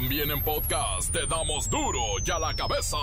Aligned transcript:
También 0.00 0.30
en 0.30 0.40
podcast 0.42 1.10
te 1.10 1.26
damos 1.26 1.68
duro 1.68 2.00
y 2.24 2.30
a 2.30 2.38
la 2.38 2.54
cabeza. 2.54 2.96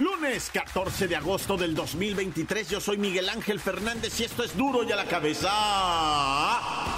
Lunes 0.00 0.50
14 0.52 1.06
de 1.06 1.14
agosto 1.14 1.56
del 1.56 1.72
2023, 1.72 2.68
yo 2.68 2.80
soy 2.80 2.98
Miguel 2.98 3.28
Ángel 3.28 3.60
Fernández 3.60 4.18
y 4.18 4.24
esto 4.24 4.42
es 4.42 4.56
duro 4.56 4.82
y 4.82 4.90
a 4.90 4.96
la 4.96 5.04
cabeza. 5.04 5.48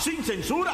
Sin 0.01 0.25
censura. 0.25 0.73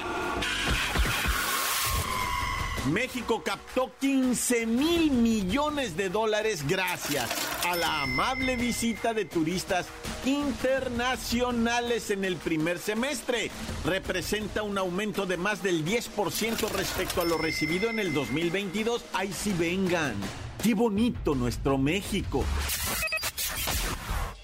México 2.90 3.42
captó 3.44 3.92
15 4.00 4.66
mil 4.66 5.12
millones 5.12 5.96
de 5.96 6.08
dólares 6.08 6.66
gracias 6.66 7.30
a 7.64 7.76
la 7.76 8.02
amable 8.02 8.56
visita 8.56 9.14
de 9.14 9.24
turistas 9.24 9.86
internacionales 10.24 12.10
en 12.10 12.24
el 12.24 12.36
primer 12.36 12.80
semestre. 12.80 13.50
Representa 13.84 14.64
un 14.64 14.76
aumento 14.76 15.24
de 15.24 15.36
más 15.36 15.62
del 15.62 15.84
10% 15.84 16.68
respecto 16.70 17.20
a 17.20 17.24
lo 17.24 17.38
recibido 17.38 17.90
en 17.90 18.00
el 18.00 18.12
2022. 18.12 19.04
Ahí 19.12 19.32
sí 19.32 19.54
vengan. 19.56 20.16
Qué 20.60 20.74
bonito 20.74 21.36
nuestro 21.36 21.78
México. 21.78 22.44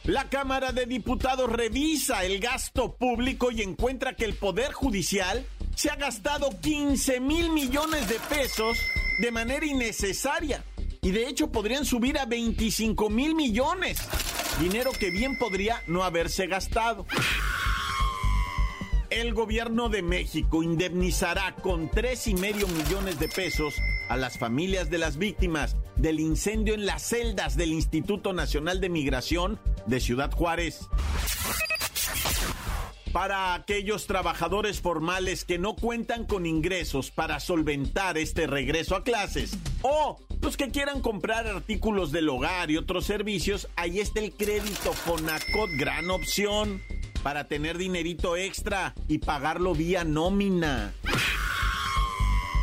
La 0.04 0.28
Cámara 0.28 0.70
de 0.70 0.86
Diputados 0.86 1.50
revisa 1.50 2.24
el 2.24 2.38
gasto 2.38 2.94
público 2.94 3.50
y 3.50 3.62
encuentra 3.62 4.14
que 4.14 4.24
el 4.24 4.34
Poder 4.34 4.72
Judicial 4.72 5.44
se 5.76 5.90
ha 5.90 5.96
gastado 5.96 6.48
15 6.60 7.20
mil 7.20 7.50
millones 7.50 8.08
de 8.08 8.18
pesos 8.30 8.78
de 9.20 9.30
manera 9.30 9.64
innecesaria. 9.64 10.64
Y 11.02 11.10
de 11.10 11.28
hecho 11.28 11.52
podrían 11.52 11.84
subir 11.84 12.18
a 12.18 12.24
25 12.24 13.10
mil 13.10 13.34
millones. 13.34 13.98
Dinero 14.58 14.90
que 14.98 15.10
bien 15.10 15.38
podría 15.38 15.82
no 15.86 16.02
haberse 16.02 16.46
gastado. 16.46 17.06
El 19.10 19.34
gobierno 19.34 19.88
de 19.88 20.02
México 20.02 20.62
indemnizará 20.62 21.54
con 21.56 21.90
tres 21.90 22.26
y 22.26 22.34
medio 22.34 22.66
millones 22.68 23.20
de 23.20 23.28
pesos 23.28 23.74
a 24.08 24.16
las 24.16 24.38
familias 24.38 24.90
de 24.90 24.98
las 24.98 25.18
víctimas 25.18 25.76
del 25.96 26.20
incendio 26.20 26.74
en 26.74 26.86
las 26.86 27.02
celdas 27.02 27.56
del 27.56 27.72
Instituto 27.72 28.32
Nacional 28.32 28.80
de 28.80 28.88
Migración 28.88 29.60
de 29.86 30.00
Ciudad 30.00 30.32
Juárez. 30.32 30.88
Para 33.16 33.54
aquellos 33.54 34.06
trabajadores 34.06 34.82
formales 34.82 35.46
que 35.46 35.58
no 35.58 35.74
cuentan 35.74 36.26
con 36.26 36.44
ingresos 36.44 37.10
para 37.10 37.40
solventar 37.40 38.18
este 38.18 38.46
regreso 38.46 38.94
a 38.94 39.04
clases 39.04 39.56
o 39.80 40.18
los 40.42 40.58
que 40.58 40.70
quieran 40.70 41.00
comprar 41.00 41.46
artículos 41.46 42.12
del 42.12 42.28
hogar 42.28 42.70
y 42.70 42.76
otros 42.76 43.06
servicios, 43.06 43.68
ahí 43.74 44.00
está 44.00 44.20
el 44.20 44.34
crédito 44.34 44.92
Fonacot, 44.92 45.70
gran 45.78 46.10
opción 46.10 46.82
para 47.22 47.44
tener 47.44 47.78
dinerito 47.78 48.36
extra 48.36 48.94
y 49.08 49.16
pagarlo 49.16 49.74
vía 49.74 50.04
nómina. 50.04 50.92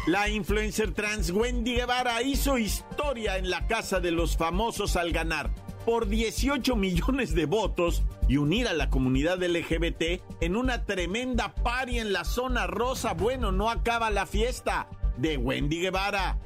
La 0.05 0.29
influencer 0.29 0.93
trans 0.93 1.31
Wendy 1.31 1.77
Guevara 1.77 2.21
hizo 2.21 2.59
historia 2.59 3.39
en 3.39 3.49
la 3.49 3.65
casa 3.65 3.99
de 3.99 4.11
los 4.11 4.37
famosos 4.37 4.97
al 4.97 5.13
ganar 5.13 5.49
por 5.83 6.07
18 6.07 6.75
millones 6.75 7.33
de 7.33 7.47
votos 7.47 8.03
y 8.27 8.37
unir 8.37 8.67
a 8.67 8.73
la 8.73 8.89
comunidad 8.89 9.41
LGBT 9.43 10.21
en 10.41 10.55
una 10.55 10.85
tremenda 10.85 11.53
party 11.55 11.99
en 11.99 12.13
la 12.13 12.23
zona 12.23 12.67
rosa. 12.67 13.13
Bueno, 13.13 13.51
no 13.51 13.69
acaba 13.69 14.09
la 14.09 14.25
fiesta 14.25 14.87
de 15.17 15.37
Wendy 15.37 15.81
Guevara. 15.81 16.39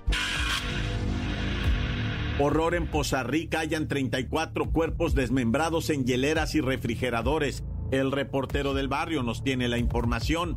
Horror 2.39 2.75
en 2.75 2.88
Poza 2.88 3.23
Rica, 3.23 3.61
hayan 3.61 3.88
34 3.88 4.72
cuerpos 4.72 5.16
desmembrados 5.16 5.89
en 5.89 6.05
hieleras 6.05 6.53
y 6.53 6.61
refrigeradores. 6.61 7.64
El 7.92 8.11
reportero 8.11 8.73
del 8.73 8.88
barrio 8.88 9.23
nos 9.23 9.44
tiene 9.44 9.67
la 9.67 9.78
información. 9.78 10.55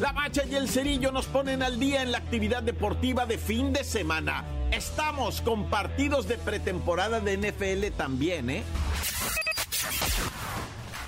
La 0.00 0.12
Bacha 0.12 0.44
y 0.44 0.54
el 0.56 0.68
Cerillo 0.68 1.12
nos 1.12 1.26
ponen 1.26 1.62
al 1.62 1.78
día 1.78 2.02
en 2.02 2.12
la 2.12 2.18
actividad 2.18 2.62
deportiva 2.62 3.26
de 3.26 3.38
fin 3.38 3.72
de 3.72 3.84
semana. 3.84 4.44
Estamos 4.72 5.40
con 5.40 5.68
partidos 5.68 6.28
de 6.28 6.38
pretemporada 6.38 7.20
de 7.20 7.36
NFL 7.36 7.96
también, 7.96 8.50
¿eh? 8.50 8.62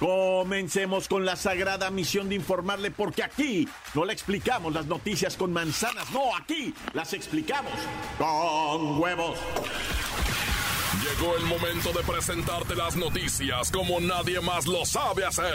Comencemos 0.00 1.06
con 1.06 1.25
la 1.25 1.37
sagrada 1.37 1.89
misión 1.91 2.28
de 2.28 2.34
informarle 2.34 2.91
porque 2.91 3.22
aquí 3.22 3.69
no 3.95 4.05
le 4.05 4.12
explicamos 4.12 4.72
las 4.72 4.87
noticias 4.87 5.37
con 5.37 5.53
manzanas, 5.53 6.11
no, 6.11 6.37
aquí 6.37 6.75
las 6.93 7.12
explicamos 7.12 7.72
con 8.19 9.01
huevos. 9.01 9.39
Llegó 11.03 11.37
el 11.37 11.45
momento 11.45 11.93
de 11.93 12.03
presentarte 12.03 12.75
las 12.75 12.97
noticias 12.97 13.71
como 13.71 14.01
nadie 14.01 14.41
más 14.41 14.67
lo 14.67 14.84
sabe 14.84 15.25
hacer. 15.25 15.55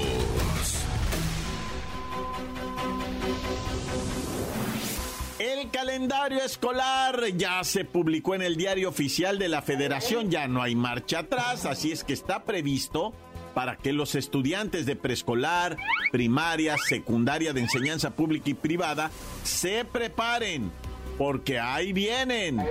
El 5.41 5.71
calendario 5.71 6.37
escolar 6.43 7.19
ya 7.35 7.63
se 7.63 7.83
publicó 7.83 8.35
en 8.35 8.43
el 8.43 8.57
diario 8.57 8.89
oficial 8.89 9.39
de 9.39 9.49
la 9.49 9.63
Federación, 9.63 10.29
ya 10.29 10.47
no 10.47 10.61
hay 10.61 10.75
marcha 10.75 11.21
atrás, 11.21 11.65
así 11.65 11.91
es 11.91 12.03
que 12.03 12.13
está 12.13 12.43
previsto 12.43 13.11
para 13.55 13.75
que 13.75 13.91
los 13.91 14.13
estudiantes 14.13 14.85
de 14.85 14.95
preescolar, 14.95 15.77
primaria, 16.11 16.75
secundaria 16.77 17.53
de 17.53 17.61
enseñanza 17.61 18.11
pública 18.11 18.51
y 18.51 18.53
privada 18.53 19.09
se 19.43 19.83
preparen. 19.83 20.71
Porque 21.17 21.59
ahí 21.59 21.91
vienen 21.91 22.63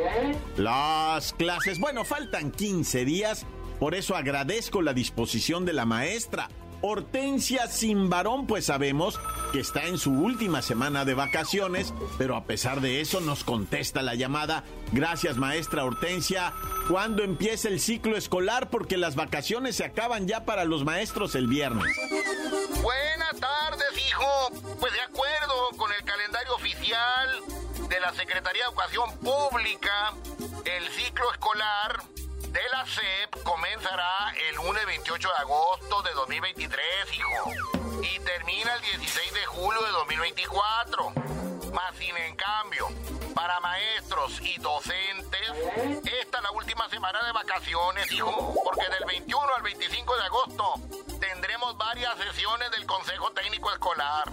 las 0.56 1.32
clases. 1.32 1.80
Bueno, 1.80 2.04
faltan 2.04 2.52
15 2.52 3.04
días, 3.04 3.46
por 3.80 3.96
eso 3.96 4.14
agradezco 4.14 4.80
la 4.80 4.94
disposición 4.94 5.64
de 5.64 5.72
la 5.72 5.86
maestra 5.86 6.48
Hortensia 6.82 7.68
varón, 8.08 8.46
pues 8.46 8.66
sabemos 8.66 9.20
que 9.52 9.60
está 9.60 9.84
en 9.84 9.98
su 9.98 10.12
última 10.12 10.62
semana 10.62 11.04
de 11.04 11.14
vacaciones, 11.14 11.92
pero 12.18 12.36
a 12.36 12.44
pesar 12.44 12.80
de 12.80 13.00
eso 13.00 13.20
nos 13.20 13.44
contesta 13.44 14.02
la 14.02 14.14
llamada. 14.14 14.64
Gracias, 14.92 15.36
maestra 15.36 15.84
Hortensia. 15.84 16.52
¿Cuándo 16.88 17.22
empieza 17.22 17.68
el 17.68 17.80
ciclo 17.80 18.16
escolar? 18.16 18.70
Porque 18.70 18.96
las 18.96 19.14
vacaciones 19.14 19.76
se 19.76 19.84
acaban 19.84 20.26
ya 20.26 20.44
para 20.44 20.64
los 20.64 20.84
maestros 20.84 21.34
el 21.34 21.46
viernes. 21.46 21.94
Buenas 22.82 23.38
tardes, 23.38 24.08
hijo. 24.08 24.76
Pues 24.78 24.92
de 24.92 25.00
acuerdo 25.00 25.70
con 25.76 25.92
el 25.92 26.04
calendario 26.04 26.54
oficial 26.54 27.28
de 27.88 28.00
la 28.00 28.12
Secretaría 28.14 28.62
de 28.62 28.68
Educación 28.68 29.18
Pública, 29.18 30.14
el 30.64 30.88
ciclo 30.90 31.30
escolar 31.32 32.02
de 32.52 32.60
la 32.70 32.84
SEP 32.84 33.42
comenzará 33.44 34.34
el 34.48 34.56
lunes 34.56 34.84
28 34.84 35.28
de 35.28 35.34
agosto 35.36 36.02
de 36.02 36.12
2023, 36.12 36.78
hijo. 37.12 37.52
Y 38.02 38.18
termina 38.20 38.74
el 38.74 38.82
16 38.82 39.34
de 39.34 39.46
julio 39.46 39.80
de 39.82 39.90
2024. 39.90 41.12
Más 41.72 41.94
sin 41.96 42.16
en 42.16 42.34
cambio, 42.34 42.88
para 43.34 43.60
maestros 43.60 44.40
y 44.40 44.58
docentes, 44.58 45.50
esta 46.04 46.38
es 46.38 46.42
la 46.42 46.50
última 46.50 46.88
semana 46.88 47.22
de 47.24 47.32
vacaciones, 47.32 48.10
hijo, 48.10 48.54
porque 48.64 48.88
del 48.88 49.04
21 49.04 49.54
al 49.54 49.62
25 49.62 50.16
de 50.16 50.24
agosto 50.24 50.74
tendremos 51.20 51.76
varias 51.76 52.16
sesiones 52.18 52.70
del 52.72 52.86
Consejo 52.86 53.30
Técnico 53.30 53.70
Escolar, 53.70 54.24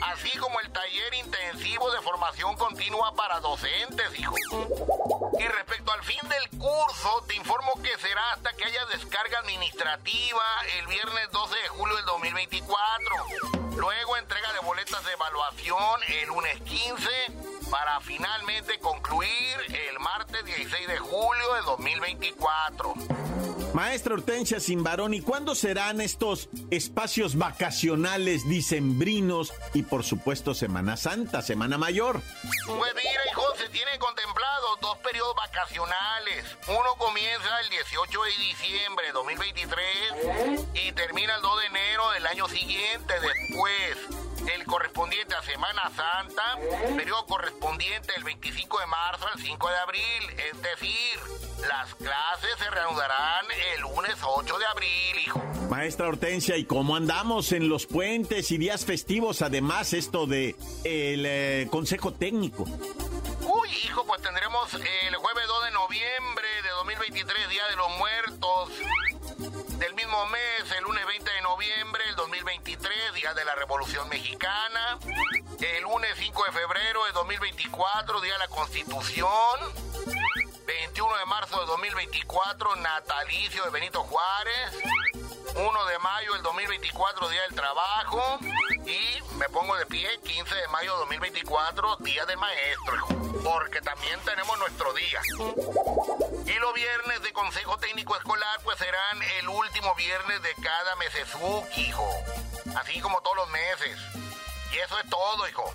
así 0.00 0.36
como 0.38 0.60
el 0.60 0.70
taller 0.70 1.14
intensivo 1.14 1.90
de 1.90 2.00
formación 2.00 2.56
continua 2.56 3.14
para 3.14 3.40
docentes, 3.40 4.18
hijo. 4.18 4.34
Y 5.38 5.46
respecto 5.46 5.92
al 5.92 6.02
fin 6.04 6.20
del 6.28 6.58
curso, 6.58 7.24
te 7.26 7.36
informo 7.36 7.72
que 7.82 7.96
será 7.98 8.32
hasta 8.32 8.52
que 8.54 8.64
haya 8.64 8.84
descarga 8.86 9.38
administrativa 9.38 10.42
el 10.78 10.86
viernes 10.86 11.30
12 11.32 11.56
de 11.56 11.68
julio 11.68 11.96
del 11.96 12.04
2024. 12.06 13.69
Luego 13.80 14.18
entrega 14.18 14.52
de 14.52 14.58
boletas 14.58 15.02
de 15.06 15.12
evaluación 15.12 16.00
el 16.06 16.28
lunes 16.28 16.60
15 16.60 17.08
para 17.70 17.98
finalmente 18.02 18.78
concluir 18.78 19.30
el 19.68 19.98
martes 19.98 20.44
16 20.44 20.86
de 20.86 20.98
julio 20.98 21.54
de 21.54 21.62
2024. 21.62 22.94
Maestra 23.72 24.14
Hortensia 24.14 24.60
Simbarón, 24.60 25.14
¿y 25.14 25.22
cuándo 25.22 25.54
serán 25.54 26.02
estos 26.02 26.50
espacios 26.70 27.38
vacacionales, 27.38 28.46
dicembrinos 28.46 29.54
y 29.72 29.82
por 29.84 30.04
supuesto 30.04 30.52
Semana 30.52 30.98
Santa, 30.98 31.40
Semana 31.40 31.78
Mayor? 31.78 32.20
Pues 32.66 32.94
mira, 32.96 33.20
hijo, 33.30 33.44
se 33.56 33.68
tienen 33.70 33.98
contemplados 33.98 34.80
dos 34.80 34.98
periodos 34.98 35.34
vacacionales. 35.36 36.44
Uno 36.68 36.94
comienza 36.98 37.60
el 37.60 37.70
18 37.70 38.22
de 38.24 38.30
diciembre 38.30 39.06
de 39.06 39.12
2023 39.12 39.78
y 40.74 40.92
termina 40.92 41.36
el 41.36 41.42
2 41.42 41.60
de 41.60 41.66
enero 41.66 42.10
del 42.10 42.26
año 42.26 42.48
siguiente. 42.48 43.14
Después 43.20 43.69
el 44.54 44.64
correspondiente 44.64 45.34
a 45.34 45.42
Semana 45.42 45.90
Santa, 45.94 46.58
periodo 46.96 47.26
correspondiente 47.26 48.12
del 48.12 48.24
25 48.24 48.80
de 48.80 48.86
marzo 48.86 49.26
al 49.32 49.40
5 49.40 49.68
de 49.68 49.76
abril, 49.78 50.50
es 50.50 50.62
decir, 50.62 51.18
las 51.68 51.94
clases 51.94 52.50
se 52.58 52.70
reanudarán 52.70 53.46
el 53.74 53.80
lunes 53.82 54.16
8 54.22 54.58
de 54.58 54.66
abril, 54.66 55.18
hijo. 55.24 55.42
Maestra 55.68 56.08
Hortensia, 56.08 56.56
¿y 56.56 56.64
cómo 56.64 56.96
andamos 56.96 57.52
en 57.52 57.68
los 57.68 57.86
puentes 57.86 58.50
y 58.50 58.58
días 58.58 58.84
festivos? 58.84 59.42
Además, 59.42 59.92
esto 59.92 60.26
de 60.26 60.56
el 60.84 61.24
eh, 61.26 61.68
Consejo 61.70 62.12
Técnico. 62.12 62.64
Uy, 62.64 63.68
hijo, 63.84 64.04
pues 64.04 64.20
tendremos 64.22 64.72
el 64.74 65.14
jueves 65.14 65.46
2 65.46 65.64
de 65.64 65.70
noviembre 65.70 66.48
de 66.62 66.68
2023, 66.70 67.48
Día 67.48 67.66
de 67.68 67.76
los 67.76 67.88
Muertos. 67.98 68.70
Noviembre 71.60 72.02
del 72.06 72.16
2023, 72.16 73.14
Día 73.16 73.34
de 73.34 73.44
la 73.44 73.54
Revolución 73.54 74.08
Mexicana. 74.08 74.98
El 75.60 75.82
lunes 75.82 76.08
5 76.16 76.44
de 76.44 76.52
febrero 76.52 77.04
de 77.04 77.12
2024, 77.12 78.18
Día 78.22 78.32
de 78.32 78.38
la 78.38 78.48
Constitución. 78.48 79.60
21 80.66 81.18
de 81.18 81.26
marzo 81.26 81.60
de 81.60 81.66
2024, 81.66 82.76
natalicio 82.76 83.62
de 83.64 83.70
Benito 83.72 84.02
Juárez. 84.04 84.72
1 85.54 85.84
de 85.84 85.98
mayo 85.98 86.32
del 86.32 86.42
2024, 86.42 87.28
Día 87.28 87.42
del 87.42 87.54
Trabajo. 87.54 88.38
Y 88.86 89.34
me 89.34 89.46
pongo 89.50 89.76
de 89.76 89.84
pie, 89.84 90.08
15 90.24 90.54
de 90.54 90.68
mayo 90.68 90.92
de 90.94 90.98
2024, 91.00 91.96
Día 91.96 92.24
del 92.24 92.38
Maestro. 92.38 93.06
Porque 93.44 93.82
también 93.82 94.18
tenemos 94.24 94.58
nuestro 94.58 94.94
día. 94.94 95.20
Y 96.50 96.58
los 96.58 96.74
viernes 96.74 97.22
de 97.22 97.32
Consejo 97.32 97.78
Técnico 97.78 98.16
Escolar, 98.16 98.60
pues 98.64 98.76
serán 98.78 99.22
el 99.38 99.48
último 99.48 99.94
viernes 99.94 100.42
de 100.42 100.52
cada 100.60 100.96
mesesuki, 100.96 101.82
hijo. 101.82 102.08
Así 102.76 103.00
como 103.00 103.20
todos 103.20 103.36
los 103.36 103.50
meses. 103.50 103.96
Y 104.72 104.78
eso 104.78 104.98
es 104.98 105.08
todo, 105.08 105.48
hijo. 105.48 105.72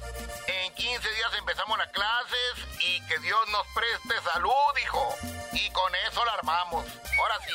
En 0.47 0.73
15 0.73 0.89
días 0.99 1.31
empezamos 1.39 1.77
las 1.77 1.89
clases 1.91 2.81
y 2.81 2.99
que 3.07 3.19
Dios 3.19 3.39
nos 3.51 3.65
preste 3.67 4.29
salud, 4.33 4.51
hijo. 4.83 5.15
Y 5.53 5.69
con 5.71 5.93
eso 6.09 6.25
la 6.25 6.33
armamos. 6.33 6.85
Ahora 7.19 7.39
sí, 7.45 7.53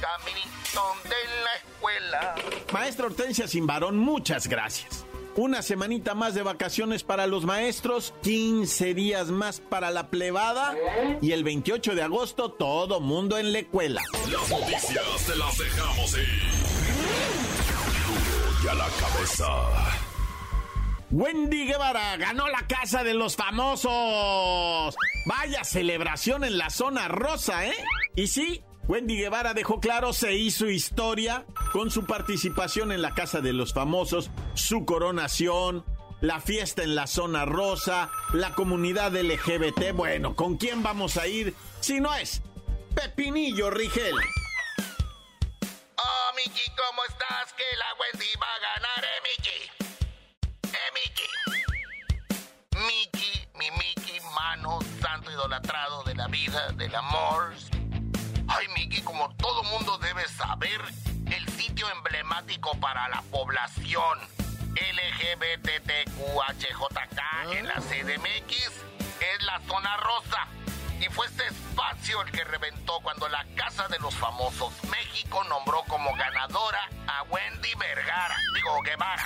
caminito 0.00 0.96
de 1.04 1.42
la 1.44 1.54
escuela. 1.56 2.34
Maestra 2.72 3.06
Hortensia 3.06 3.48
Sin 3.48 3.66
Varón, 3.66 3.98
muchas 3.98 4.46
gracias. 4.46 4.99
Una 5.40 5.62
semanita 5.62 6.14
más 6.14 6.34
de 6.34 6.42
vacaciones 6.42 7.02
para 7.02 7.26
los 7.26 7.46
maestros, 7.46 8.12
15 8.24 8.92
días 8.92 9.28
más 9.28 9.58
para 9.58 9.90
la 9.90 10.10
plebada 10.10 10.76
y 11.22 11.32
el 11.32 11.44
28 11.44 11.94
de 11.94 12.02
agosto 12.02 12.52
todo 12.52 13.00
mundo 13.00 13.38
en 13.38 13.54
la 13.54 13.60
escuela. 13.60 14.02
Las 14.30 14.50
noticias 14.50 15.26
te 15.26 15.36
las 15.36 15.56
dejamos 15.56 16.12
ir. 16.18 16.42
Duro 18.06 18.64
y 18.64 18.68
a 18.68 18.74
la 18.74 18.88
cabeza. 19.00 19.46
Wendy 21.10 21.68
Guevara 21.68 22.18
ganó 22.18 22.46
la 22.48 22.66
casa 22.66 23.02
de 23.02 23.14
los 23.14 23.34
famosos. 23.34 24.94
Vaya 25.24 25.64
celebración 25.64 26.44
en 26.44 26.58
la 26.58 26.68
zona 26.68 27.08
rosa, 27.08 27.66
¿eh? 27.66 27.74
Y 28.14 28.26
sí, 28.26 28.62
Wendy 28.88 29.16
Guevara 29.16 29.54
dejó 29.54 29.80
claro, 29.80 30.12
se 30.12 30.34
hizo 30.34 30.68
historia 30.68 31.44
con 31.72 31.90
su 31.90 32.06
participación 32.06 32.90
en 32.92 33.02
la 33.02 33.14
Casa 33.14 33.40
de 33.40 33.52
los 33.52 33.72
Famosos, 33.72 34.30
su 34.54 34.84
coronación, 34.84 35.84
la 36.20 36.40
fiesta 36.40 36.82
en 36.82 36.94
la 36.94 37.06
zona 37.06 37.44
rosa, 37.44 38.10
la 38.32 38.54
comunidad 38.54 39.14
LGBT. 39.14 39.92
Bueno, 39.94 40.34
¿con 40.34 40.56
quién 40.56 40.82
vamos 40.82 41.16
a 41.16 41.26
ir 41.26 41.54
si 41.80 42.00
no 42.00 42.14
es 42.14 42.42
Pepinillo 42.94 43.70
Rigel? 43.70 44.14
Oh, 45.96 46.32
Miki, 46.36 46.70
¿cómo 46.70 47.04
estás? 47.08 47.52
Que 47.54 47.64
la 47.78 47.86
Wendy 48.00 48.26
va 48.42 48.46
a 48.54 48.58
ganar, 48.74 49.04
eh, 49.04 49.20
Miki. 49.28 49.60
Eh, 50.74 50.90
Miki. 50.94 51.28
Miki, 52.86 53.46
mi 53.54 53.70
Miki, 53.78 54.20
mano, 54.34 54.78
santo 55.00 55.30
idolatrado 55.30 56.02
de 56.04 56.14
la 56.14 56.26
vida, 56.28 56.72
del 56.72 56.94
amor. 56.94 57.54
Como 59.04 59.28
todo 59.36 59.62
mundo 59.64 59.98
debe 59.98 60.26
saber, 60.28 60.80
el 61.26 61.48
sitio 61.50 61.88
emblemático 61.90 62.78
para 62.80 63.08
la 63.08 63.22
población 63.30 64.18
LGBTQHJK 64.74 66.08
en 67.52 67.66
la 67.66 67.74
CDMX 67.74 68.52
es 69.20 69.42
la 69.44 69.60
zona 69.66 69.96
rosa. 69.96 70.46
Y 71.00 71.04
fue 71.06 71.26
este 71.26 71.46
espacio 71.46 72.22
el 72.22 72.30
que 72.30 72.44
reventó 72.44 73.00
cuando 73.02 73.28
la 73.28 73.44
Casa 73.56 73.88
de 73.88 73.98
los 73.98 74.14
Famosos 74.14 74.72
México 74.90 75.42
nombró 75.44 75.82
como 75.88 76.14
ganadora 76.14 76.88
a 77.06 77.22
Wendy 77.24 77.74
Vergara, 77.76 78.36
digo 78.54 78.80
Guevara. 78.82 79.24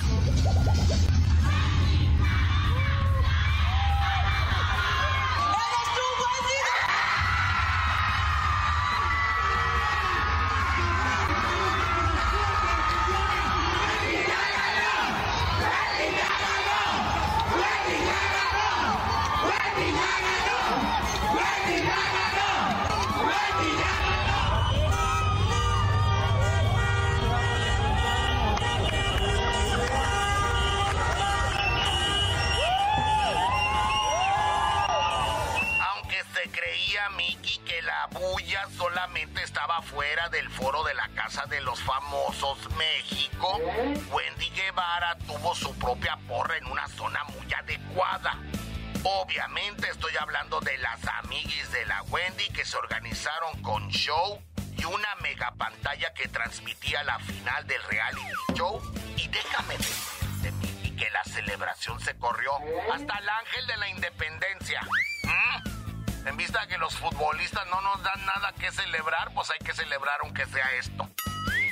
Déjame 59.54 59.76
decirte, 59.76 60.52
Miki, 60.60 60.96
que 60.96 61.10
la 61.10 61.24
celebración 61.24 62.00
se 62.00 62.14
corrió 62.16 62.50
hasta 62.92 63.18
el 63.18 63.28
ángel 63.28 63.66
de 63.66 63.76
la 63.76 63.88
independencia. 63.88 64.80
¿Mm? 65.24 66.28
En 66.28 66.36
vista 66.36 66.62
de 66.62 66.68
que 66.68 66.78
los 66.78 66.94
futbolistas 66.96 67.64
no 67.70 67.80
nos 67.82 68.02
dan 68.02 68.24
nada 68.26 68.52
que 68.58 68.72
celebrar, 68.72 69.32
pues 69.34 69.50
hay 69.50 69.58
que 69.64 69.72
celebrar 69.72 70.18
aunque 70.22 70.46
sea 70.46 70.64
esto. 70.78 71.08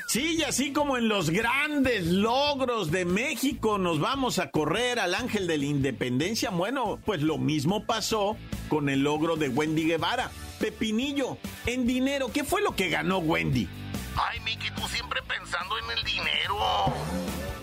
Sí, 0.07 0.37
y 0.39 0.43
así 0.43 0.73
como 0.73 0.99
en 0.99 1.09
los 1.09 1.31
grandes 1.31 2.07
logros 2.07 2.91
de 2.91 3.07
México 3.07 3.79
nos 3.79 3.99
vamos 3.99 4.39
a 4.39 4.51
correr 4.51 5.01
al 5.01 5.15
ángel 5.15 5.47
de 5.47 5.57
la 5.57 5.65
independencia, 5.65 6.51
bueno, 6.51 7.01
pues 7.05 7.23
lo 7.23 7.39
mismo 7.39 7.87
pasó 7.87 8.37
con 8.69 8.91
el 8.91 9.03
logro 9.03 9.37
de 9.37 9.49
Wendy 9.49 9.87
Guevara. 9.87 10.31
Pepinillo, 10.61 11.39
en 11.67 11.87
dinero, 11.87 12.31
¿qué 12.31 12.45
fue 12.45 12.61
lo 12.61 12.77
que 12.77 12.91
ganó 12.91 13.19
Wendy? 13.19 13.69
Ay, 14.17 14.41
Miki, 14.41 14.71
tú 14.73 14.87
siempre 14.89 15.23
pensando 15.23 15.79
en 15.79 15.91
el 15.91 16.05
dinero. 16.05 16.57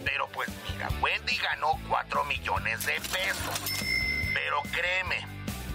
Pero 0.03 0.27
pues 0.29 0.50
mira, 0.70 0.89
Wendy 1.01 1.38
ganó 1.38 1.79
4 1.88 2.24
millones 2.25 2.86
de 2.86 2.94
pesos. 3.01 3.60
Pero 4.34 4.62
créeme 4.72 5.25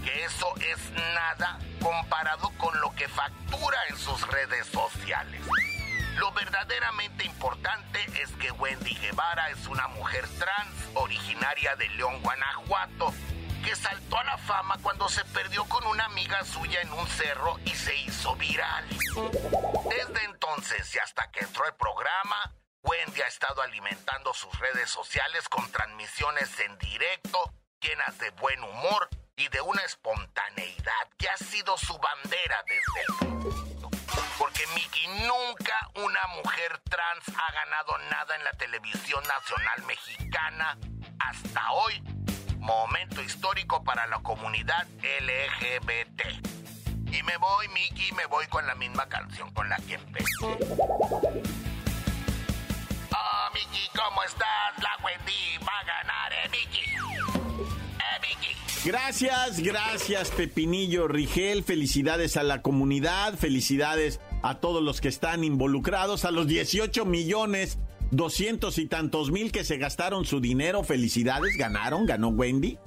que 0.04 0.24
eso 0.24 0.52
es 0.56 0.90
nada 1.14 1.58
comparado 1.80 2.50
con 2.58 2.78
lo 2.80 2.94
que 2.94 3.08
factura 3.08 3.78
en 3.88 3.96
sus 3.96 4.26
redes 4.28 4.66
sociales. 4.66 5.40
Lo 6.16 6.30
verdaderamente 6.32 7.24
importante 7.24 8.00
es 8.22 8.30
que 8.32 8.50
Wendy 8.52 8.94
Guevara 8.94 9.50
es 9.50 9.66
una 9.66 9.88
mujer 9.88 10.26
trans 10.38 10.74
originaria 10.94 11.74
de 11.76 11.88
León, 11.90 12.20
Guanajuato, 12.22 13.12
que 13.64 13.74
saltó 13.74 14.18
a 14.18 14.24
la 14.24 14.36
fama 14.36 14.78
cuando 14.82 15.08
se 15.08 15.24
perdió 15.26 15.64
con 15.64 15.86
una 15.86 16.04
amiga 16.04 16.44
suya 16.44 16.82
en 16.82 16.92
un 16.92 17.06
cerro 17.08 17.58
y 17.64 17.70
se 17.70 17.96
hizo 17.96 18.36
viral. 18.36 18.86
Desde 18.88 20.24
entonces 20.24 20.94
y 20.94 20.98
hasta 20.98 21.30
que 21.30 21.40
entró 21.40 21.66
el 21.66 21.74
programa, 21.74 22.52
Wendy 22.82 23.22
ha 23.22 23.26
estado 23.26 23.62
alimentando 23.62 24.34
sus 24.34 24.56
redes 24.58 24.90
sociales 24.90 25.48
con 25.48 25.70
transmisiones 25.72 26.60
en 26.60 26.76
directo, 26.78 27.54
llenas 27.80 28.18
de 28.18 28.30
buen 28.30 28.62
humor 28.62 29.08
y 29.36 29.48
de 29.48 29.62
una 29.62 29.82
espontaneidad 29.82 31.08
que 31.16 31.28
ha 31.28 31.36
sido 31.38 31.78
su 31.78 31.96
bandera 31.98 32.62
desde 32.66 33.00
el. 33.08 33.34
Porque 34.38 34.66
Miki, 34.74 35.06
nunca 35.26 35.90
una 35.94 36.26
mujer 36.36 36.80
trans 36.90 37.24
ha 37.28 37.52
ganado 37.52 37.96
nada 38.10 38.36
en 38.36 38.44
la 38.44 38.52
televisión 38.52 39.24
nacional 39.24 39.82
mexicana 39.84 40.78
hasta 41.18 41.72
hoy. 41.72 42.23
Momento 42.64 43.22
histórico 43.22 43.84
para 43.84 44.06
la 44.06 44.20
comunidad 44.20 44.86
LGBT. 45.02 46.22
Y 47.12 47.22
me 47.22 47.36
voy, 47.36 47.68
Miki, 47.68 48.10
me 48.12 48.24
voy 48.24 48.46
con 48.46 48.66
la 48.66 48.74
misma 48.74 49.06
canción 49.06 49.52
con 49.52 49.68
la 49.68 49.76
que 49.76 49.96
empecé. 49.96 50.46
Ah, 53.12 53.50
Miki, 53.52 53.86
¿cómo 53.94 54.22
estás? 54.22 54.82
La 54.82 54.96
Wendy 55.04 55.58
va 55.62 55.78
a 55.78 55.84
ganar, 55.84 56.32
eh, 56.32 56.48
Mickey. 56.50 56.84
Eh, 57.98 58.20
Mickey. 58.22 58.56
Gracias, 58.82 59.60
gracias, 59.60 60.30
Pepinillo 60.30 61.06
Rigel. 61.06 61.64
Felicidades 61.64 62.38
a 62.38 62.44
la 62.44 62.62
comunidad, 62.62 63.34
felicidades 63.34 64.20
a 64.42 64.54
todos 64.54 64.82
los 64.82 65.02
que 65.02 65.08
están 65.08 65.44
involucrados, 65.44 66.24
a 66.24 66.30
los 66.30 66.46
18 66.46 67.04
millones, 67.04 67.78
200 68.10 68.78
y 68.78 68.86
tantos 68.86 69.30
mil 69.30 69.52
que 69.52 69.64
se 69.64 69.78
gastaron 69.78 70.24
su 70.24 70.40
dinero. 70.40 70.84
Felicidades, 70.84 71.56
ganaron, 71.56 72.06
ganó 72.06 72.28
Wendy. 72.28 72.78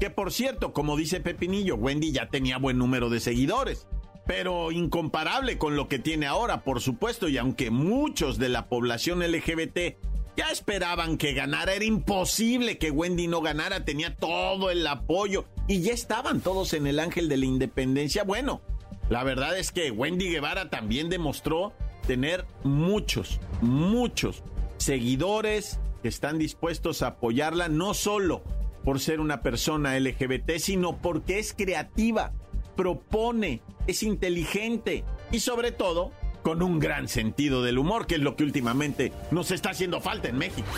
Que 0.00 0.10
por 0.10 0.32
cierto, 0.32 0.72
como 0.72 0.96
dice 0.96 1.20
Pepinillo, 1.20 1.76
Wendy 1.76 2.12
ya 2.12 2.28
tenía 2.28 2.58
buen 2.58 2.78
número 2.78 3.10
de 3.10 3.20
seguidores 3.20 3.86
pero 4.26 4.70
incomparable 4.70 5.58
con 5.58 5.76
lo 5.76 5.88
que 5.88 5.98
tiene 5.98 6.26
ahora, 6.26 6.62
por 6.62 6.80
supuesto, 6.80 7.28
y 7.28 7.38
aunque 7.38 7.70
muchos 7.70 8.38
de 8.38 8.48
la 8.48 8.68
población 8.68 9.20
LGBT 9.20 9.96
ya 10.36 10.46
esperaban 10.50 11.18
que 11.18 11.34
ganara, 11.34 11.74
era 11.74 11.84
imposible 11.84 12.78
que 12.78 12.90
Wendy 12.90 13.28
no 13.28 13.40
ganara, 13.42 13.84
tenía 13.84 14.14
todo 14.16 14.70
el 14.70 14.86
apoyo 14.86 15.44
y 15.68 15.82
ya 15.82 15.92
estaban 15.92 16.40
todos 16.40 16.72
en 16.72 16.86
el 16.86 16.98
ángel 16.98 17.28
de 17.28 17.36
la 17.36 17.46
independencia. 17.46 18.24
Bueno, 18.24 18.62
la 19.10 19.24
verdad 19.24 19.58
es 19.58 19.72
que 19.72 19.90
Wendy 19.90 20.30
Guevara 20.30 20.70
también 20.70 21.10
demostró 21.10 21.72
tener 22.06 22.46
muchos, 22.64 23.40
muchos 23.60 24.42
seguidores 24.82 25.78
que 26.02 26.08
están 26.08 26.38
dispuestos 26.38 27.02
a 27.02 27.08
apoyarla, 27.08 27.68
no 27.68 27.94
solo 27.94 28.42
por 28.84 28.98
ser 28.98 29.20
una 29.20 29.42
persona 29.42 29.98
LGBT, 29.98 30.58
sino 30.58 31.00
porque 31.00 31.38
es 31.38 31.54
creativa 31.54 32.32
propone, 32.76 33.60
es 33.86 34.02
inteligente 34.02 35.04
y 35.30 35.40
sobre 35.40 35.72
todo 35.72 36.12
con 36.42 36.62
un 36.62 36.78
gran 36.78 37.08
sentido 37.08 37.62
del 37.62 37.78
humor, 37.78 38.06
que 38.06 38.16
es 38.16 38.20
lo 38.20 38.36
que 38.36 38.44
últimamente 38.44 39.12
nos 39.30 39.50
está 39.50 39.70
haciendo 39.70 40.00
falta 40.00 40.28
en 40.28 40.38
México. 40.38 40.68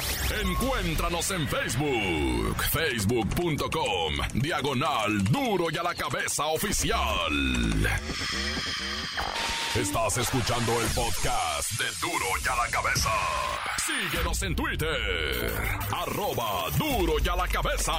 Encuéntranos 0.43 1.31
en 1.31 1.49
Facebook, 1.49 2.57
facebook.com, 2.71 4.15
diagonal 4.35 5.25
duro 5.25 5.67
y 5.71 5.77
a 5.77 5.83
la 5.83 5.95
cabeza 5.95 6.47
oficial. 6.47 7.01
Estás 9.75 10.19
escuchando 10.19 10.81
el 10.81 10.87
podcast 10.89 11.73
de 11.73 11.87
duro 12.01 12.27
y 12.45 12.49
a 12.49 12.57
la 12.57 12.71
cabeza. 12.71 13.11
Síguenos 13.85 14.43
en 14.43 14.55
Twitter, 14.55 15.53
arroba 15.91 16.71
duro 16.79 17.15
y 17.23 17.29
a 17.29 17.37
la 17.37 17.49
cabeza. 17.49 17.93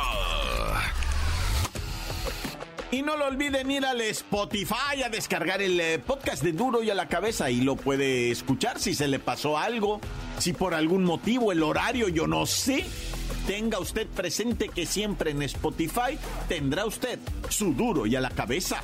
Y 2.96 3.02
no 3.02 3.18
lo 3.18 3.28
olviden 3.28 3.70
ir 3.72 3.86
al 3.86 4.00
Spotify 4.00 5.04
a 5.06 5.10
descargar 5.10 5.62
el 5.62 5.78
eh, 5.82 6.00
podcast 6.00 6.42
de 6.42 6.54
Duro 6.54 6.82
y 6.82 6.90
a 6.90 6.96
la 6.96 7.10
cabeza 7.10 7.52
y 7.52 7.60
lo 7.60 7.75
puede 7.75 8.32
escuchar 8.32 8.80
si 8.80 8.96
se 8.96 9.10
le 9.10 9.20
pasó 9.20 9.58
algo, 9.58 10.00
si 10.40 10.54
por 10.54 10.74
algún 10.74 11.04
motivo 11.04 11.52
el 11.52 11.62
horario 11.62 12.08
yo 12.08 12.25
no 12.25 12.46
sé. 12.46 12.86
Tenga 13.48 13.80
usted 13.80 14.08
presente 14.08 14.70
que 14.70 14.86
siempre 14.86 15.32
en 15.32 15.42
Spotify 15.42 16.18
tendrá 16.48 16.86
usted 16.86 17.20
su 17.50 17.74
duro 17.74 18.06
y 18.06 18.16
a 18.16 18.22
la 18.22 18.30
cabeza. 18.30 18.82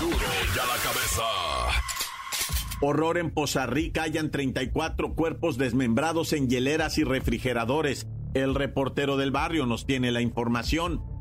Duro 0.00 0.16
y 0.18 0.58
a 0.58 0.66
la 0.66 0.76
cabeza. 0.82 1.22
Horror 2.82 3.16
en 3.16 3.30
Poza 3.30 3.64
Rica, 3.64 4.02
hayan 4.02 4.30
34 4.30 5.14
cuerpos 5.14 5.56
desmembrados 5.56 6.34
en 6.34 6.50
hieleras 6.50 6.98
y 6.98 7.04
refrigeradores. 7.04 8.06
El 8.34 8.54
reportero 8.54 9.16
del 9.16 9.30
barrio 9.30 9.64
nos 9.64 9.86
tiene 9.86 10.12
la 10.12 10.20
información. 10.20 11.15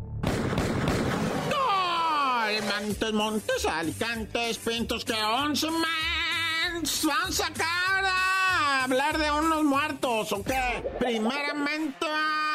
Montes, 3.13 3.65
Alicantes, 3.65 4.57
Pintos, 4.57 5.05
que 5.05 5.13
once 5.13 5.69
man 5.69 6.83
van 7.03 7.29
a 7.29 7.31
sacar 7.31 8.03
a 8.05 8.83
hablar 8.83 9.17
de 9.17 9.31
unos 9.31 9.63
muertos, 9.63 10.33
¿o? 10.33 10.43
Primeramente, 10.99 12.05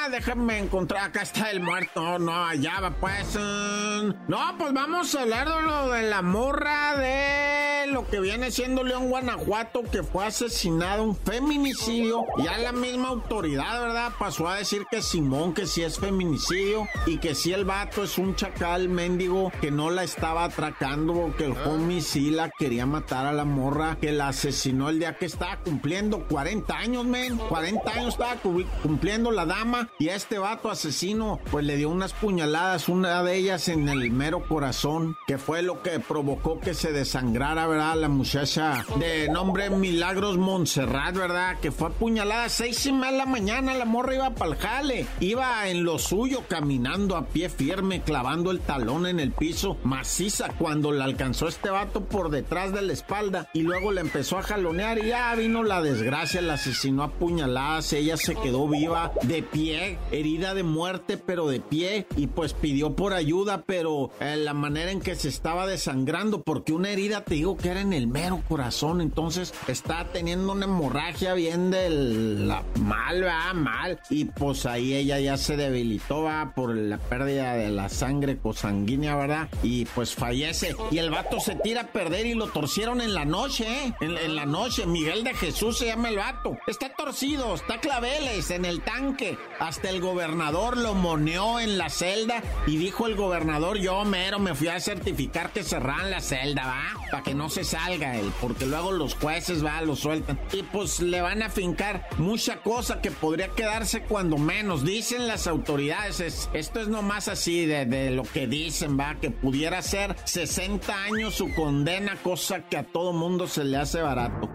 déjenme 0.09 0.59
encontrar, 0.59 1.05
acá 1.05 1.23
está 1.23 1.51
el 1.51 1.61
muerto, 1.61 2.19
no, 2.19 2.45
allá 2.47 2.81
va 2.81 2.91
pues. 2.91 3.35
no, 3.37 4.59
pues 4.59 4.73
vamos 4.73 5.15
a 5.15 5.23
hablar 5.23 5.49
de 5.49 5.63
lo 5.63 5.89
de 5.91 6.03
la 6.03 6.23
morra 6.23 6.97
de 6.97 7.87
lo 7.91 8.07
que 8.07 8.21
viene 8.21 8.51
siendo 8.51 8.85
León, 8.85 9.09
Guanajuato, 9.09 9.83
que 9.83 10.03
fue 10.03 10.27
asesinado, 10.27 11.03
un 11.03 11.17
feminicidio. 11.17 12.25
Ya 12.39 12.57
la 12.59 12.73
misma 12.73 13.09
autoridad, 13.09 13.81
¿verdad? 13.81 14.13
Pasó 14.19 14.49
a 14.49 14.57
decir 14.57 14.85
que 14.91 15.03
Simón, 15.03 15.55
que 15.55 15.67
sí 15.67 15.83
es 15.83 15.99
feminicidio 15.99 16.89
y 17.07 17.19
que 17.19 17.35
sí 17.35 17.53
el 17.53 17.65
vato 17.65 18.05
es 18.05 18.19
un 18.19 18.37
chacal 18.37 18.89
mendigo 18.89 19.51
que 19.61 19.71
no 19.71 19.91
la 19.91 20.05
estaba 20.05 20.45
atracando, 20.45 21.35
que 21.37 21.47
el 21.47 21.57
homie 21.67 22.01
sí 22.01 22.31
la 22.31 22.51
quería 22.51 22.87
matar 22.87 23.27
a 23.27 23.33
la 23.33 23.45
morra, 23.45 23.97
que 24.01 24.13
la 24.13 24.29
asesinó 24.29 24.89
el 24.89 24.99
día 24.99 25.17
que 25.17 25.27
estaba 25.27 25.59
cumpliendo 25.59 26.27
40 26.29 26.77
años, 26.77 27.05
men. 27.05 27.37
40 27.37 27.91
años 27.91 28.09
estaba 28.09 28.37
cumpliendo 28.83 29.31
la 29.31 29.47
dama 29.47 29.89
y 30.01 30.09
a 30.09 30.15
este 30.15 30.39
vato 30.39 30.71
asesino, 30.71 31.39
pues 31.51 31.63
le 31.63 31.77
dio 31.77 31.91
unas 31.91 32.15
puñaladas, 32.15 32.89
una 32.89 33.23
de 33.23 33.37
ellas 33.37 33.69
en 33.69 33.87
el 33.87 34.11
mero 34.11 34.43
corazón, 34.49 35.15
que 35.27 35.37
fue 35.37 35.61
lo 35.61 35.83
que 35.83 36.01
provocó 36.01 36.59
que 36.59 36.73
se 36.73 36.91
desangrara, 36.91 37.67
¿verdad? 37.67 37.97
La 37.97 38.09
muchacha 38.09 38.87
de 38.97 39.29
nombre 39.29 39.69
Milagros 39.69 40.39
Montserrat, 40.39 41.15
¿verdad? 41.15 41.59
Que 41.61 41.71
fue 41.71 41.89
apuñalada 41.89 42.45
a 42.45 42.49
seis 42.49 42.87
y 42.87 42.93
media 42.93 43.11
de 43.11 43.19
la 43.19 43.27
mañana, 43.27 43.75
la 43.75 43.85
morra 43.85 44.15
iba 44.15 44.31
pa'l 44.31 44.57
jale, 44.57 45.07
iba 45.21 45.69
en 45.69 45.85
lo 45.85 45.99
suyo, 45.99 46.45
caminando 46.49 47.15
a 47.15 47.27
pie 47.27 47.51
firme, 47.51 48.01
clavando 48.01 48.53
el 48.53 48.61
talón 48.61 49.07
en 49.07 49.21
el 49.21 49.33
piso, 49.33 49.77
maciza, 49.85 50.49
cuando 50.59 50.93
la 50.93 51.05
alcanzó 51.05 51.47
este 51.47 51.69
vato 51.69 52.07
por 52.07 52.31
detrás 52.31 52.73
de 52.73 52.81
la 52.81 52.95
espalda 52.95 53.51
y 53.53 53.61
luego 53.61 53.93
le 53.93 54.01
empezó 54.01 54.39
a 54.39 54.43
jalonear 54.43 54.99
y 54.99 55.09
ya 55.09 55.35
vino 55.35 55.63
la 55.63 55.83
desgracia, 55.83 56.41
la 56.41 56.55
asesinó 56.55 57.03
a 57.03 57.11
puñaladas, 57.11 57.93
ella 57.93 58.17
se 58.17 58.35
quedó 58.35 58.67
viva 58.67 59.13
de 59.25 59.43
pie 59.43 59.90
herida 60.11 60.55
de 60.55 60.63
muerte, 60.63 61.17
pero 61.17 61.49
de 61.49 61.61
pie, 61.61 62.07
y 62.17 62.27
pues 62.27 62.53
pidió 62.53 62.95
por 62.97 63.13
ayuda, 63.13 63.63
pero 63.67 64.11
eh, 64.21 64.37
la 64.37 64.55
manera 64.55 64.91
en 64.91 65.01
que 65.01 65.15
se 65.15 65.29
estaba 65.29 65.67
desangrando, 65.67 66.43
porque 66.43 66.73
una 66.73 66.91
herida 66.91 67.25
te 67.25 67.35
digo 67.35 67.57
que 67.57 67.69
era 67.69 67.81
en 67.81 67.93
el 67.93 68.07
mero 68.07 68.43
corazón, 68.49 69.01
entonces 69.01 69.55
está 69.69 70.07
teniendo 70.13 70.53
una 70.53 70.67
hemorragia 70.67 71.35
bien 71.35 71.71
del 71.71 72.53
mal, 72.81 73.25
va, 73.25 73.53
mal, 73.55 74.01
y 74.11 74.27
pues 74.27 74.67
ahí 74.67 74.95
ella 74.95 75.19
ya 75.21 75.37
se 75.37 75.57
debilitó, 75.57 76.23
va, 76.23 76.53
por 76.55 76.75
la 76.75 76.99
pérdida 76.99 77.55
de 77.55 77.71
la 77.71 77.89
sangre 77.89 78.39
cosanguínea, 78.39 79.17
¿verdad? 79.17 79.49
Y 79.63 79.85
pues 79.87 80.15
fallece, 80.15 80.75
y 80.91 80.99
el 80.99 81.11
vato 81.11 81.41
se 81.41 81.55
tira 81.57 81.83
a 81.83 81.87
perder 81.87 82.27
y 82.27 82.35
lo 82.35 82.49
torcieron 82.49 83.01
en 83.01 83.15
la 83.15 83.25
noche, 83.25 83.67
¿eh? 83.67 83.95
En, 84.01 84.17
en 84.17 84.37
la 84.37 84.47
noche, 84.47 84.87
Miguel 84.87 85.25
de 85.25 85.35
Jesús 85.35 85.79
se 85.79 85.87
llama 85.87 86.09
el 86.09 86.17
vato, 86.17 86.59
está 86.67 86.93
torcido, 86.95 87.55
está 87.55 87.81
claveles 87.81 88.51
en 88.51 88.65
el 88.65 88.81
tanque, 88.83 89.39
hasta 89.59 89.80
el 89.89 90.01
gobernador 90.01 90.77
lo 90.77 90.95
moneó 90.95 91.61
en 91.61 91.79
la 91.79 91.89
celda 91.91 92.43
y 92.67 92.77
dijo 92.77 93.07
el 93.07 93.17
gobernador, 93.17 93.79
yo 93.79 94.05
mero 94.05 94.39
me 94.39 94.55
fui 94.55 94.69
a 94.69 94.81
certificar 94.81 95.53
que 95.53 95.63
cerran 95.63 96.11
la 96.11 96.21
celda, 96.21 96.67
va, 96.67 97.11
para 97.11 97.23
que 97.23 97.35
no 97.35 97.49
se 97.49 97.65
salga 97.65 98.17
él, 98.17 98.33
porque 98.41 98.67
luego 98.67 98.93
los 98.93 99.15
jueces, 99.15 99.65
va, 99.65 99.81
lo 99.83 99.97
sueltan. 99.97 100.39
Y 100.53 100.63
pues 100.63 101.01
le 101.01 101.21
van 101.21 101.43
a 101.43 101.51
fincar 101.51 102.09
mucha 102.19 102.63
cosa 102.63 103.01
que 103.01 103.11
podría 103.11 103.49
quedarse 103.49 104.03
cuando 104.03 104.39
menos. 104.39 104.85
Dicen 104.85 105.27
las 105.27 105.47
autoridades, 105.47 106.49
esto 106.53 106.81
es 106.81 106.89
nomás 106.89 107.29
así 107.29 107.67
de 107.67 108.11
lo 108.11 108.23
que 108.23 108.47
dicen, 108.47 108.99
va, 108.99 109.17
que 109.21 109.31
pudiera 109.31 109.83
ser 109.83 110.17
60 110.25 111.05
años 111.05 111.35
su 111.35 111.53
condena, 111.55 112.17
cosa 112.23 112.69
que 112.69 112.77
a 112.77 112.85
todo 112.85 113.13
mundo 113.13 113.47
se 113.47 113.65
le 113.65 113.77
hace 113.77 114.01
barato. 114.03 114.49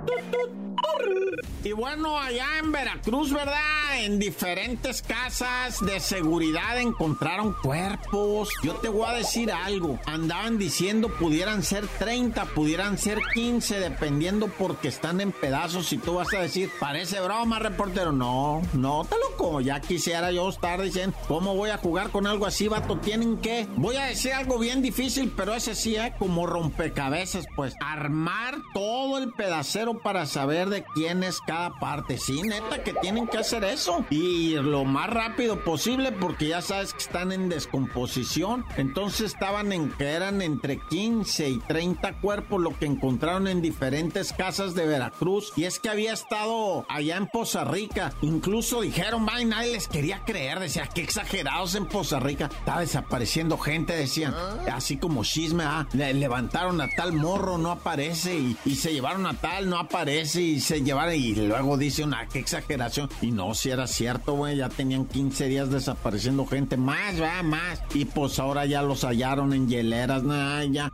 Y 1.66 1.72
bueno, 1.72 2.20
allá 2.20 2.60
en 2.60 2.72
Veracruz, 2.72 3.34
¿verdad? 3.34 3.98
En 3.98 4.20
diferentes 4.20 5.02
casas 5.02 5.84
de 5.84 6.00
seguridad 6.00 6.80
encontraron 6.80 7.56
cuerpos. 7.60 8.50
Yo 8.62 8.76
te 8.76 8.88
voy 8.88 9.08
a 9.08 9.14
decir 9.14 9.52
algo. 9.52 9.98
Andaban 10.06 10.60
diciendo 10.60 11.10
pudieran 11.10 11.64
ser 11.64 11.88
30, 11.88 12.46
pudieran 12.54 13.00
ser 13.00 13.18
15, 13.34 13.80
dependiendo 13.80 14.48
porque 14.48 14.90
están 14.90 15.22
en 15.22 15.32
pedazos. 15.32 15.92
Y 15.92 15.98
tú 15.98 16.14
vas 16.14 16.32
a 16.36 16.42
decir, 16.42 16.70
parece 16.80 17.20
broma, 17.20 17.58
reportero. 17.58 18.12
No, 18.12 18.62
no, 18.74 19.04
te 19.04 19.16
loco. 19.16 19.60
Ya 19.60 19.80
quisiera 19.80 20.32
yo 20.32 20.48
estar 20.50 20.80
diciendo, 20.80 21.18
¿cómo 21.28 21.56
voy 21.56 21.72
a 21.72 21.80
jugar 21.80 22.12
con 22.12 22.28
algo 22.28 22.46
así, 22.46 22.68
vato? 22.68 23.00
Tienen 23.00 23.38
que, 23.38 23.68
voy 23.76 23.96
a 23.96 24.06
decir 24.06 24.34
algo 24.34 24.60
bien 24.60 24.84
difícil, 24.84 25.34
pero 25.36 25.56
ese 25.56 25.74
sí, 25.74 25.96
¿eh? 25.96 26.14
Como 26.20 26.46
rompecabezas, 26.46 27.48
pues. 27.56 27.74
Armar 27.82 28.56
todo 28.76 29.18
el 29.18 29.34
pedacero 29.34 29.98
para 29.98 30.28
saber 30.28 30.70
de 30.70 30.84
quién 30.94 31.24
es 31.24 31.40
parte. 31.80 32.18
Sí, 32.18 32.42
neta, 32.42 32.84
que 32.84 32.94
tienen 32.94 33.28
que 33.28 33.38
hacer 33.38 33.64
eso. 33.64 34.06
Y 34.10 34.56
lo 34.56 34.86
más 34.86 35.10
rápido 35.10 35.64
posible 35.64 36.12
porque 36.12 36.48
ya 36.48 36.62
sabes 36.62 36.94
que 36.94 37.00
están 37.00 37.32
en 37.32 37.50
descomposición. 37.50 38.66
Entonces 38.78 39.34
estaban 39.34 39.72
en 39.72 39.90
que 39.90 40.06
eran 40.06 40.42
entre 40.42 40.80
15 40.90 41.50
y 41.50 41.60
30 41.60 42.20
cuerpos 42.20 42.62
lo 42.62 42.78
que 42.78 42.86
encontraron 42.86 43.48
en 43.48 43.62
diferentes 43.62 44.34
casas 44.34 44.76
de 44.76 44.86
Veracruz. 44.86 45.54
Y 45.56 45.64
es 45.64 45.80
que 45.80 45.90
había 45.90 46.14
estado 46.14 46.86
allá 46.90 47.18
en 47.18 47.28
Poza 47.28 47.64
Rica. 47.64 48.14
Incluso 48.22 48.82
dijeron, 48.82 49.26
va, 49.28 49.42
y 49.42 49.46
nadie 49.46 49.72
les 49.72 49.88
quería 49.88 50.24
creer. 50.26 50.60
Decía, 50.60 50.90
qué 50.94 51.02
exagerados 51.02 51.76
en 51.76 51.86
Poza 51.86 52.20
Rica. 52.20 52.50
Estaba 52.52 52.82
desapareciendo 52.82 53.58
gente, 53.58 53.96
decían. 53.96 54.34
Así 54.72 54.98
como 54.98 55.24
chisme, 55.24 55.64
ah, 55.64 55.88
levantaron 55.94 56.82
a 56.82 56.90
tal 56.90 57.14
morro, 57.14 57.58
no 57.58 57.72
aparece. 57.72 58.38
Y, 58.66 58.76
se 58.76 58.94
llevaron 58.94 59.26
a 59.26 59.34
tal, 59.34 59.70
no 59.70 59.78
aparece. 59.78 60.42
Y 60.42 60.60
se 60.60 60.82
llevaron 60.82 61.06
luego 61.46 61.78
dice 61.78 62.04
una, 62.04 62.28
qué 62.28 62.40
exageración. 62.40 63.10
Y 63.22 63.32
no, 63.32 63.54
si 63.54 63.70
era 63.70 63.88
cierto, 63.88 64.34
güey, 64.34 64.58
ya 64.58 64.70
tenían 64.70 65.06
15 65.06 65.48
días 65.48 65.70
desapareciendo 65.70 66.46
gente, 66.46 66.78
más, 66.78 67.22
va, 67.22 67.44
más. 67.44 67.82
Y 67.94 68.06
pues 68.06 68.40
ahora 68.40 68.66
ya 68.66 68.82
los 68.82 69.04
hallaron 69.04 69.54
en 69.54 69.68
hieleras, 69.68 70.24
nada, 70.24 70.64
ya. 70.66 70.92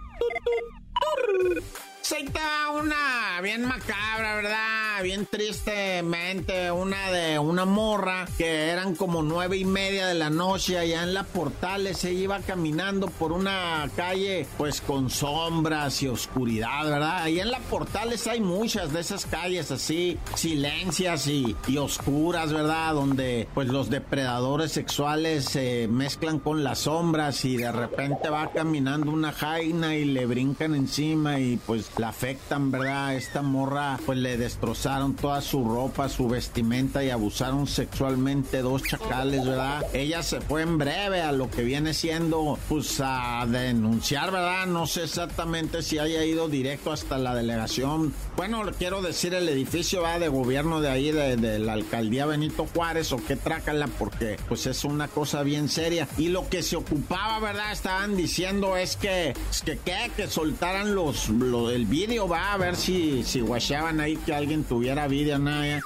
Una 2.22 3.42
bien 3.42 3.66
macabra, 3.66 4.36
¿verdad? 4.36 5.04
Bien 5.04 5.26
tristemente, 5.26 6.72
una 6.72 7.12
de 7.12 7.40
una 7.40 7.66
morra 7.66 8.28
que 8.38 8.70
eran 8.70 8.96
como 8.96 9.24
nueve 9.24 9.58
y 9.58 9.66
media 9.66 10.06
de 10.06 10.14
la 10.14 10.30
noche 10.30 10.78
allá 10.78 11.04
en 11.04 11.14
la 11.16 11.24
Portales. 11.24 11.98
Se 11.98 12.14
iba 12.14 12.40
caminando 12.40 13.08
por 13.08 13.32
una 13.32 13.90
calle, 13.96 14.46
pues 14.58 14.82
con 14.82 15.10
sombras 15.10 16.04
y 16.04 16.08
oscuridad, 16.08 16.86
¿verdad? 16.86 17.24
Ahí 17.24 17.40
en 17.40 17.50
la 17.50 17.60
Portales 17.60 18.28
hay 18.28 18.40
muchas 18.42 18.94
de 18.94 19.00
esas 19.00 19.26
calles 19.26 19.72
así, 19.72 20.18
silencias 20.36 21.26
y, 21.28 21.56
y 21.68 21.78
oscuras, 21.78 22.54
¿verdad? 22.54 22.94
Donde 22.94 23.48
pues 23.54 23.68
los 23.68 23.90
depredadores 23.90 24.72
sexuales 24.72 25.46
se 25.46 25.88
mezclan 25.88 26.40
con 26.40 26.64
las 26.64 26.80
sombras 26.80 27.44
y 27.46 27.58
de 27.58 27.72
repente 27.72 28.30
va 28.30 28.52
caminando 28.52 29.12
una 29.12 29.32
jaina 29.32 29.96
y 29.96 30.06
le 30.06 30.26
brincan 30.28 30.76
encima 30.76 31.40
y 31.40 31.58
pues 31.58 31.90
afectan, 32.12 32.72
¿verdad? 32.72 33.16
Esta 33.16 33.42
morra, 33.42 33.98
pues 34.06 34.18
le 34.18 34.36
destrozaron 34.36 35.16
toda 35.16 35.40
su 35.40 35.64
ropa, 35.64 36.10
su 36.10 36.28
vestimenta 36.28 37.04
y 37.06 37.10
abusaron 37.10 37.68
sexualmente 37.68 38.62
dos 38.62 38.84
chacales, 38.84 39.46
¿verdad? 39.46 39.86
Ella 39.94 40.22
se 40.22 40.42
fue 40.42 40.62
en 40.62 40.78
breve 40.78 41.22
a 41.22 41.32
lo 41.32 41.50
que 41.50 41.64
viene 41.64 41.94
siendo, 41.94 42.60
pues 42.68 43.00
a 43.02 43.46
denunciar, 43.48 44.30
¿verdad? 44.30 44.66
No 44.68 44.88
sé 44.88 45.06
exactamente 45.06 45.82
si 45.84 46.00
haya 46.00 46.26
ido 46.26 46.50
directo 46.50 46.92
hasta 46.92 47.18
la 47.18 47.34
delegación. 47.34 48.14
Bueno, 48.36 48.62
quiero 48.78 49.02
decir 49.02 49.34
el 49.34 49.48
edificio, 49.48 50.02
va 50.02 50.20
De 50.20 50.28
gobierno 50.28 50.82
de 50.82 50.90
ahí, 50.90 51.12
de, 51.12 51.60
la 51.60 51.74
alcaldía 51.74 52.26
Benito 52.26 52.68
Juárez 52.76 53.14
o 53.14 53.18
qué 53.26 53.38
trácala, 53.38 53.88
porque 53.88 54.38
pues 54.50 54.66
es 54.66 54.84
una 54.84 55.08
cosa 55.08 55.44
bien 55.44 55.70
seria. 55.70 56.10
Y 56.18 56.28
lo 56.28 56.50
que 56.50 56.62
se 56.62 56.76
ocupaba, 56.76 57.40
¿verdad? 57.40 57.72
Estaban 57.72 58.18
diciendo 58.18 58.76
es 58.76 58.98
que, 58.98 59.34
es 59.50 59.62
que, 59.62 59.78
¿qué? 59.78 60.12
Que 60.18 60.28
soltaran 60.28 60.94
los, 60.94 61.30
los 61.30 61.72
el 61.72 61.86
vídeo, 62.08 62.28
va 62.28 62.54
a 62.54 62.58
ver 62.58 62.76
si, 62.76 63.24
si 63.24 63.42
guachaban 63.42 64.00
ahí 64.00 64.16
que 64.18 64.34
alguien 64.34 64.64
tuviera 64.64 65.08
vídeo, 65.08 65.38
nada. 65.38 65.80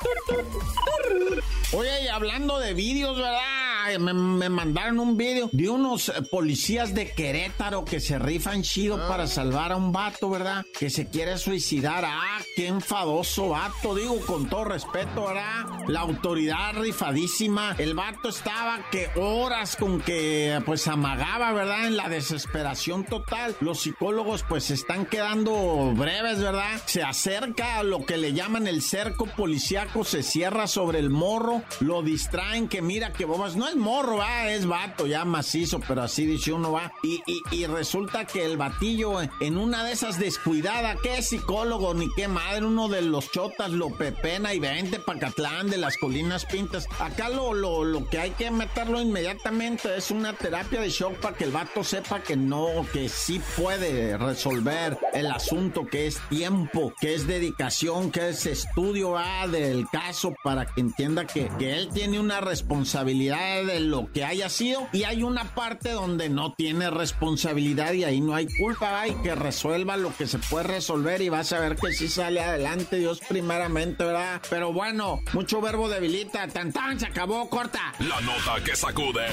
Oye, 1.74 2.04
y 2.06 2.08
hablando 2.08 2.58
de 2.58 2.74
vídeos, 2.74 3.18
¿verdad? 3.18 3.65
Me, 4.00 4.50
mandaron 4.50 5.00
un 5.00 5.18
video 5.18 5.50
de 5.52 5.70
unos 5.70 6.12
policías 6.32 6.94
de 6.94 7.12
Querétaro 7.12 7.86
que 7.86 8.00
se 8.00 8.18
rifan 8.20 8.64
chido 8.64 8.98
ah. 9.02 9.08
para 9.08 9.28
salvar 9.28 9.72
a 9.72 9.76
un 9.76 9.92
vato, 9.92 10.30
¿verdad? 10.30 10.66
Que 10.78 10.90
se 10.90 11.08
quiere 11.08 11.38
suicidar. 11.38 12.04
Ah, 12.06 12.40
qué 12.56 12.68
enfadoso 12.68 13.50
vato, 13.50 13.96
digo 13.96 14.20
con 14.26 14.50
todo 14.50 14.66
respeto, 14.66 15.28
¿verdad? 15.28 15.66
La 15.88 16.02
autoridad 16.02 16.74
rifadísima. 16.74 17.76
El 17.78 17.94
vato 17.94 18.30
estaba 18.30 18.90
que 18.90 19.10
horas 19.16 19.76
con 19.76 20.02
que 20.02 20.60
pues 20.66 20.88
amagaba, 20.88 21.52
¿verdad? 21.54 21.88
En 21.88 21.98
la 21.98 22.10
desesperación 22.10 23.06
total. 23.06 23.56
Los 23.60 23.82
psicólogos 23.82 24.44
pues 24.48 24.72
están 24.72 25.06
quedando 25.06 25.94
breves, 25.96 26.40
¿verdad? 26.40 26.82
Se 26.86 27.04
acerca 27.04 27.80
a 27.80 27.84
lo 27.84 28.06
que 28.06 28.18
le 28.18 28.34
llaman 28.34 28.68
el 28.68 28.82
cerco 28.82 29.26
policíaco, 29.26 30.04
se 30.04 30.24
cierra 30.24 30.68
sobre 30.68 31.00
el 31.00 31.10
morro, 31.10 31.64
lo 31.80 32.02
distraen 32.02 32.68
que 32.68 32.82
mira 32.82 33.14
que 33.14 33.26
bobas, 33.26 33.56
no 33.56 33.68
es 33.68 33.75
morro, 33.76 34.18
va, 34.18 34.50
es 34.50 34.66
vato 34.66 35.08
ya 35.08 35.26
macizo, 35.26 35.80
pero 35.88 36.04
así 36.04 36.26
dice 36.26 36.54
uno, 36.54 36.72
va. 36.72 36.92
Y, 37.04 37.22
y, 37.52 37.66
resulta 37.66 38.26
que 38.26 38.46
el 38.46 38.58
batillo 38.58 39.18
en 39.40 39.58
una 39.58 39.84
de 39.84 39.94
esas 39.94 40.20
descuidadas, 40.20 40.98
qué 41.02 41.22
psicólogo 41.22 41.94
ni 41.94 42.08
qué 42.16 42.28
madre, 42.28 42.66
uno 42.66 42.88
de 42.88 43.02
los 43.02 43.32
chotas 43.32 43.72
lo 43.72 43.90
pepena 43.90 44.54
y 44.54 44.60
vente 44.60 45.00
Pacatlán 45.00 45.70
de 45.70 45.78
las 45.78 45.98
colinas 45.98 46.46
pintas. 46.46 46.88
Acá 47.00 47.30
lo, 47.30 47.54
lo, 47.54 47.84
lo 47.84 48.08
que 48.10 48.20
hay 48.20 48.32
que 48.32 48.52
meterlo 48.52 49.02
inmediatamente 49.02 49.96
es 49.98 50.12
una 50.12 50.34
terapia 50.34 50.82
de 50.82 50.90
shock 50.90 51.16
para 51.16 51.36
que 51.36 51.44
el 51.46 51.52
vato 51.52 51.84
sepa 51.84 52.22
que 52.22 52.36
no, 52.36 52.68
que 52.94 53.10
sí 53.10 53.42
puede 53.58 54.18
resolver 54.18 54.98
el 55.14 55.28
asunto, 55.28 55.86
que 55.88 56.08
es 56.08 56.20
tiempo, 56.30 56.94
que 57.00 57.14
es 57.14 57.28
dedicación, 57.28 58.12
que 58.12 58.30
es 58.30 58.46
estudio 58.46 59.12
va 59.12 59.48
del 59.48 59.88
caso 59.90 60.34
para 60.44 60.66
que 60.66 60.82
entienda 60.82 61.26
que, 61.26 61.50
que 61.60 61.76
él 61.76 61.90
tiene 61.94 62.20
una 62.20 62.42
responsabilidad 62.42 63.65
de 63.66 63.80
lo 63.80 64.12
que 64.12 64.24
haya 64.24 64.50
sido 64.50 64.88
y 64.92 65.04
hay 65.04 65.24
una 65.24 65.56
parte 65.56 65.92
donde 65.92 66.30
no 66.30 66.54
tiene 66.54 66.90
responsabilidad 66.90 67.94
y 67.94 68.04
ahí 68.04 68.22
no 68.22 68.36
hay 68.36 68.48
culpa, 68.58 69.02
hay 69.02 69.14
que 69.16 69.36
resuelva 69.36 69.98
lo 69.98 70.16
que 70.16 70.28
se 70.28 70.40
puede 70.40 70.66
resolver 70.66 71.22
y 71.22 71.30
vas 71.30 71.52
a 71.54 71.60
ver 71.60 71.76
que 71.76 71.92
si 71.94 72.08
sale 72.08 72.42
adelante, 72.42 72.98
Dios 72.98 73.20
primeramente, 73.28 74.04
¿verdad? 74.04 74.42
Pero 74.50 74.74
bueno, 74.74 75.20
mucho 75.34 75.62
verbo 75.62 75.90
debilita, 75.90 76.48
tan 76.48 76.72
tan, 76.72 77.00
se 77.00 77.08
acabó, 77.08 77.50
corta. 77.50 77.94
La 78.00 78.22
nota 78.22 78.64
que 78.64 78.76
sacude. 78.76 79.26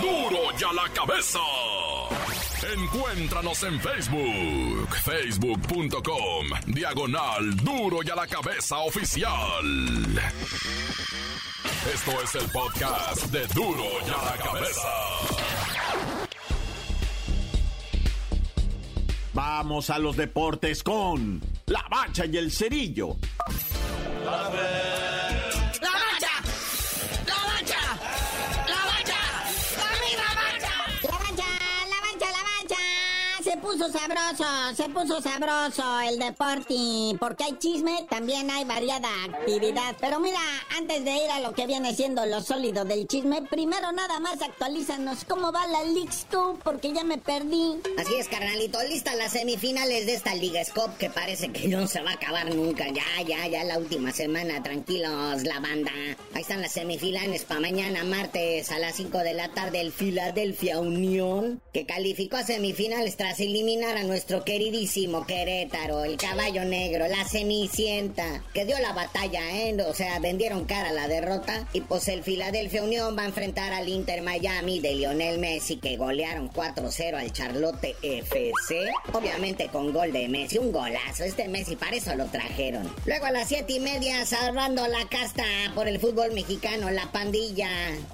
Duro, 0.00 0.30
duro 0.30 0.58
ya 0.58 0.72
la 0.72 0.88
cabeza. 0.92 1.40
Encuéntranos 2.62 3.62
en 3.64 3.78
Facebook, 3.78 4.88
facebook.com, 5.04 6.46
diagonal 6.66 7.54
duro 7.56 7.98
y 8.02 8.08
a 8.08 8.14
la 8.14 8.26
cabeza 8.26 8.78
oficial. 8.78 9.62
Esto 11.92 12.22
es 12.22 12.34
el 12.34 12.50
podcast 12.50 13.26
de 13.26 13.46
duro 13.48 13.84
y 14.06 14.10
a 14.10 14.24
la 14.24 14.42
cabeza. 14.42 14.88
Vamos 19.34 19.90
a 19.90 19.98
los 19.98 20.16
deportes 20.16 20.82
con 20.82 21.42
la 21.66 21.84
bacha 21.90 22.24
y 22.24 22.38
el 22.38 22.50
cerillo. 22.50 23.18
Puso 33.76 33.92
sabroso, 33.92 34.44
se 34.74 34.88
puso 34.88 35.20
sabroso 35.20 36.00
el 36.00 36.18
deporte. 36.18 36.74
Porque 37.18 37.44
hay 37.44 37.58
chisme, 37.58 38.06
también 38.08 38.50
hay 38.50 38.64
variada 38.64 39.08
actividad. 39.24 39.94
Pero 40.00 40.18
mira, 40.18 40.38
antes 40.78 41.04
de 41.04 41.12
ir 41.12 41.30
a 41.30 41.40
lo 41.40 41.52
que 41.52 41.66
viene 41.66 41.94
siendo 41.94 42.24
lo 42.24 42.40
sólido 42.40 42.86
del 42.86 43.06
chisme, 43.06 43.42
primero 43.42 43.92
nada 43.92 44.18
más 44.20 44.40
actualízanos 44.40 45.24
cómo 45.26 45.52
va 45.52 45.66
la 45.66 45.84
League 45.84 46.08
tú, 46.30 46.58
porque 46.64 46.92
ya 46.92 47.04
me 47.04 47.18
perdí. 47.18 47.74
Así 47.98 48.14
es, 48.14 48.28
carnalito, 48.28 48.82
lista 48.84 49.14
las 49.14 49.32
semifinales 49.32 50.06
de 50.06 50.14
esta 50.14 50.34
Liga 50.34 50.64
Scope 50.64 50.96
que 50.98 51.10
parece 51.10 51.52
que 51.52 51.68
no 51.68 51.86
se 51.86 52.00
va 52.00 52.12
a 52.12 52.14
acabar 52.14 52.54
nunca. 52.54 52.88
Ya, 52.88 53.04
ya, 53.26 53.46
ya 53.46 53.64
la 53.64 53.78
última 53.78 54.10
semana, 54.10 54.62
tranquilos, 54.62 55.42
la 55.42 55.60
banda. 55.60 55.92
Ahí 56.32 56.42
están 56.42 56.62
las 56.62 56.72
semifinales 56.72 57.44
para 57.44 57.60
mañana, 57.60 58.04
martes, 58.04 58.70
a 58.70 58.78
las 58.78 58.96
5 58.96 59.18
de 59.18 59.34
la 59.34 59.48
tarde, 59.50 59.80
el 59.80 59.92
Philadelphia 59.92 60.80
Unión, 60.80 61.60
que 61.74 61.84
calificó 61.84 62.38
a 62.38 62.42
semifinales 62.42 63.16
tras 63.16 63.38
eliminar 63.40 63.65
a 63.66 64.04
nuestro 64.04 64.44
queridísimo 64.44 65.26
Querétaro, 65.26 66.04
el 66.04 66.16
caballo 66.16 66.64
negro, 66.64 67.08
la 67.08 67.24
cenicienta, 67.24 68.44
que 68.54 68.64
dio 68.64 68.78
la 68.78 68.92
batalla, 68.92 69.40
¿eh? 69.58 69.76
O 69.82 69.92
sea, 69.92 70.20
vendieron 70.20 70.66
cara 70.66 70.90
a 70.90 70.92
la 70.92 71.08
derrota. 71.08 71.66
Y 71.72 71.80
pues 71.80 72.06
el 72.06 72.22
Philadelphia 72.22 72.84
Unión 72.84 73.18
va 73.18 73.22
a 73.22 73.26
enfrentar 73.26 73.72
al 73.72 73.88
Inter 73.88 74.22
Miami 74.22 74.78
de 74.78 74.94
Lionel 74.94 75.40
Messi, 75.40 75.78
que 75.78 75.96
golearon 75.96 76.48
4-0 76.48 77.16
al 77.16 77.32
Charlotte 77.32 77.96
FC. 78.02 78.88
Obviamente 79.12 79.66
con 79.66 79.92
gol 79.92 80.12
de 80.12 80.28
Messi, 80.28 80.58
un 80.58 80.70
golazo. 80.70 81.24
Este 81.24 81.48
Messi, 81.48 81.74
para 81.74 81.96
eso 81.96 82.14
lo 82.14 82.26
trajeron. 82.26 82.88
Luego 83.04 83.26
a 83.26 83.32
las 83.32 83.48
7 83.48 83.72
y 83.72 83.80
media, 83.80 84.24
salvando 84.26 84.86
la 84.86 85.08
casta 85.08 85.44
por 85.74 85.88
el 85.88 85.98
fútbol 85.98 86.32
mexicano, 86.32 86.88
la 86.90 87.10
pandilla, 87.10 87.68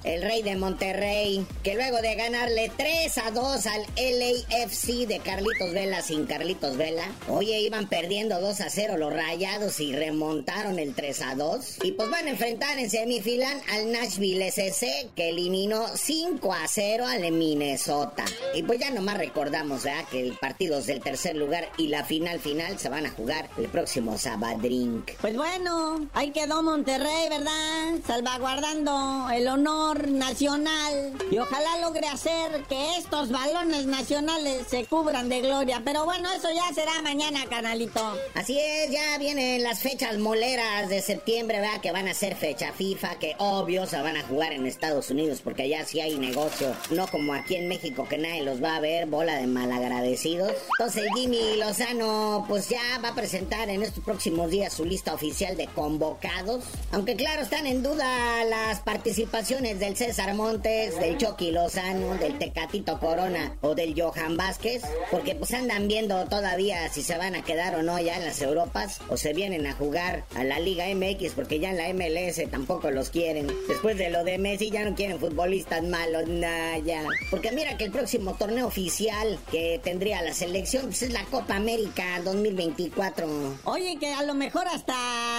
el 0.05 0.23
rey 0.23 0.43
de 0.43 0.57
Monterrey, 0.57 1.47
que 1.63 1.75
luego 1.75 2.01
de 2.01 2.15
ganarle 2.15 2.73
3 2.75 3.19
a 3.19 3.31
2 3.33 3.67
al 3.67 3.83
LAFC 3.97 5.07
de 5.07 5.21
Carlitos 5.43 5.73
Vela 5.73 6.03
sin 6.03 6.27
Carlitos 6.27 6.77
Vela. 6.77 7.03
Oye, 7.27 7.59
iban 7.63 7.89
perdiendo 7.89 8.41
2 8.41 8.61
a 8.61 8.71
0 8.71 8.97
los 8.97 9.13
rayados 9.13 9.81
y 9.81 9.93
remontaron 9.93 10.79
el 10.79 10.95
3 10.95 11.23
a 11.23 11.35
2. 11.35 11.79
Y 11.83 11.93
pues 11.93 12.11
van 12.11 12.29
a 12.29 12.31
enfrentar 12.31 12.79
en 12.79 12.89
semifinal 12.89 13.61
al 13.73 13.91
Nashville 13.91 14.47
SC 14.53 15.11
que 15.17 15.31
eliminó 15.31 15.85
5 15.97 16.53
a 16.53 16.69
0 16.69 17.07
al 17.07 17.33
Minnesota. 17.33 18.25
Y 18.55 18.63
pues 18.63 18.79
ya 18.79 18.91
nomás 18.91 19.19
recordamos 19.19 19.83
¿verdad? 19.83 20.05
que 20.13 20.21
el 20.21 20.35
partidos 20.35 20.87
del 20.87 21.01
tercer 21.01 21.35
lugar 21.35 21.69
y 21.77 21.89
la 21.89 22.05
final 22.05 22.39
final 22.39 22.79
se 22.79 22.89
van 22.89 23.07
a 23.07 23.11
jugar 23.11 23.51
el 23.59 23.67
próximo 23.67 24.17
Sabadrink. 24.19 25.11
Pues 25.21 25.37
bueno, 25.37 26.07
ahí 26.15 26.31
quedó 26.31 26.63
Monterrey, 26.63 27.29
¿verdad? 27.29 27.99
Salvaguardando 28.07 29.29
el 29.35 29.49
honor 29.49 30.07
nacional. 30.07 31.15
Y 31.33 31.39
ojalá 31.39 31.79
logre 31.81 32.07
hacer 32.07 32.63
que 32.69 32.97
estos 32.99 33.31
balones 33.31 33.87
nacionales 33.87 34.69
se 34.69 34.85
cubran 34.85 35.32
gloria. 35.41 35.83
Pero 35.85 36.05
bueno, 36.05 36.29
eso 36.33 36.49
ya 36.55 36.73
será 36.75 37.01
mañana, 37.03 37.45
canalito. 37.49 38.17
Así 38.35 38.59
es, 38.59 38.91
ya 38.91 39.19
vienen 39.19 39.63
las 39.63 39.81
fechas 39.81 40.19
moleras 40.19 40.89
de 40.89 41.01
septiembre, 41.01 41.61
¿verdad? 41.61 41.81
Que 41.81 41.93
van 41.93 42.09
a 42.09 42.15
ser 42.15 42.37
fecha 42.37 42.73
FIFA, 42.73 43.19
que 43.19 43.35
obvio 43.39 43.87
se 43.87 44.01
van 44.01 44.17
a 44.17 44.23
jugar 44.23 44.53
en 44.53 44.67
Estados 44.67 45.11
Unidos 45.11 45.41
porque 45.43 45.63
allá 45.63 45.85
sí 45.85 46.01
hay 46.01 46.19
negocio. 46.19 46.75
No 46.91 47.07
como 47.07 47.35
aquí 47.35 47.57
en 47.57 47.69
México 47.69 48.07
que 48.09 48.19
nadie 48.19 48.43
los 48.43 48.63
va 48.63 48.77
a 48.77 48.81
ver, 48.81 49.07
bola 49.07 49.37
de 49.37 49.47
malagradecidos. 49.47 50.53
Entonces 50.79 51.05
Jimmy 51.15 51.57
Lozano 51.57 52.45
pues 52.49 52.69
ya 52.69 52.99
va 53.03 53.11
a 53.11 53.15
presentar 53.15 53.71
en 53.71 53.83
estos 53.83 54.05
próximos 54.05 54.51
días 54.51 54.73
su 54.73 54.85
lista 54.85 55.15
oficial 55.15 55.57
de 55.57 55.67
convocados. 55.69 56.65
Aunque 56.91 57.17
claro, 57.17 57.43
están 57.43 57.67
en 57.67 57.83
duda 57.83 58.45
las 58.45 58.81
participaciones 58.81 59.79
del 59.79 59.97
César 59.97 60.35
Montes, 60.35 60.99
del 60.99 61.17
Chucky 61.19 61.51
Lozano, 61.51 62.15
del 62.17 62.39
Tecatito 62.39 62.99
Corona 62.99 63.57
o 63.61 63.75
del 63.75 63.95
Johan 64.01 64.37
Vázquez, 64.37 64.83
porque 65.11 65.22
pues 65.39 65.53
andan 65.55 65.89
viendo 65.89 66.25
todavía 66.27 66.89
si 66.89 67.03
se 67.03 67.17
van 67.17 67.35
a 67.35 67.43
quedar 67.43 67.77
o 67.77 67.83
no 67.83 67.99
ya 68.01 68.17
en 68.17 68.25
las 68.25 68.43
Europas 68.43 69.01
o 69.09 69.17
se 69.17 69.33
vienen 69.33 69.67
a 69.67 69.73
jugar 69.73 70.25
a 70.35 70.45
la 70.45 70.59
Liga 70.59 70.85
MX 70.95 71.35
porque 71.35 71.61
ya 71.61 71.71
en 71.71 71.79
la 71.79 71.93
MLS 71.93 72.51
tampoco 72.51 72.91
los 72.91 73.11
quieren. 73.11 73.47
Después 73.69 73.97
de 73.97 74.11
lo 74.11 74.25
de 74.25 74.39
Messi 74.39 74.71
ya 74.71 74.85
no 74.85 74.95
quieren 74.95 75.19
futbolistas 75.21 75.83
malos, 75.83 76.27
nada 76.27 76.79
ya. 76.79 77.05
Porque 77.31 77.53
mira 77.53 77.77
que 77.77 77.85
el 77.85 77.93
próximo 77.93 78.35
torneo 78.35 78.67
oficial 78.67 79.39
que 79.51 79.81
tendría 79.83 80.23
la 80.23 80.35
selección 80.35 80.87
pues, 80.87 81.03
es 81.03 81.13
la 81.13 81.25
Copa 81.27 81.57
América 81.57 82.21
2024. 82.25 83.27
Oye, 83.65 83.97
que 83.99 84.13
a 84.13 84.23
lo 84.23 84.35
mejor 84.35 84.67
hasta 84.69 84.95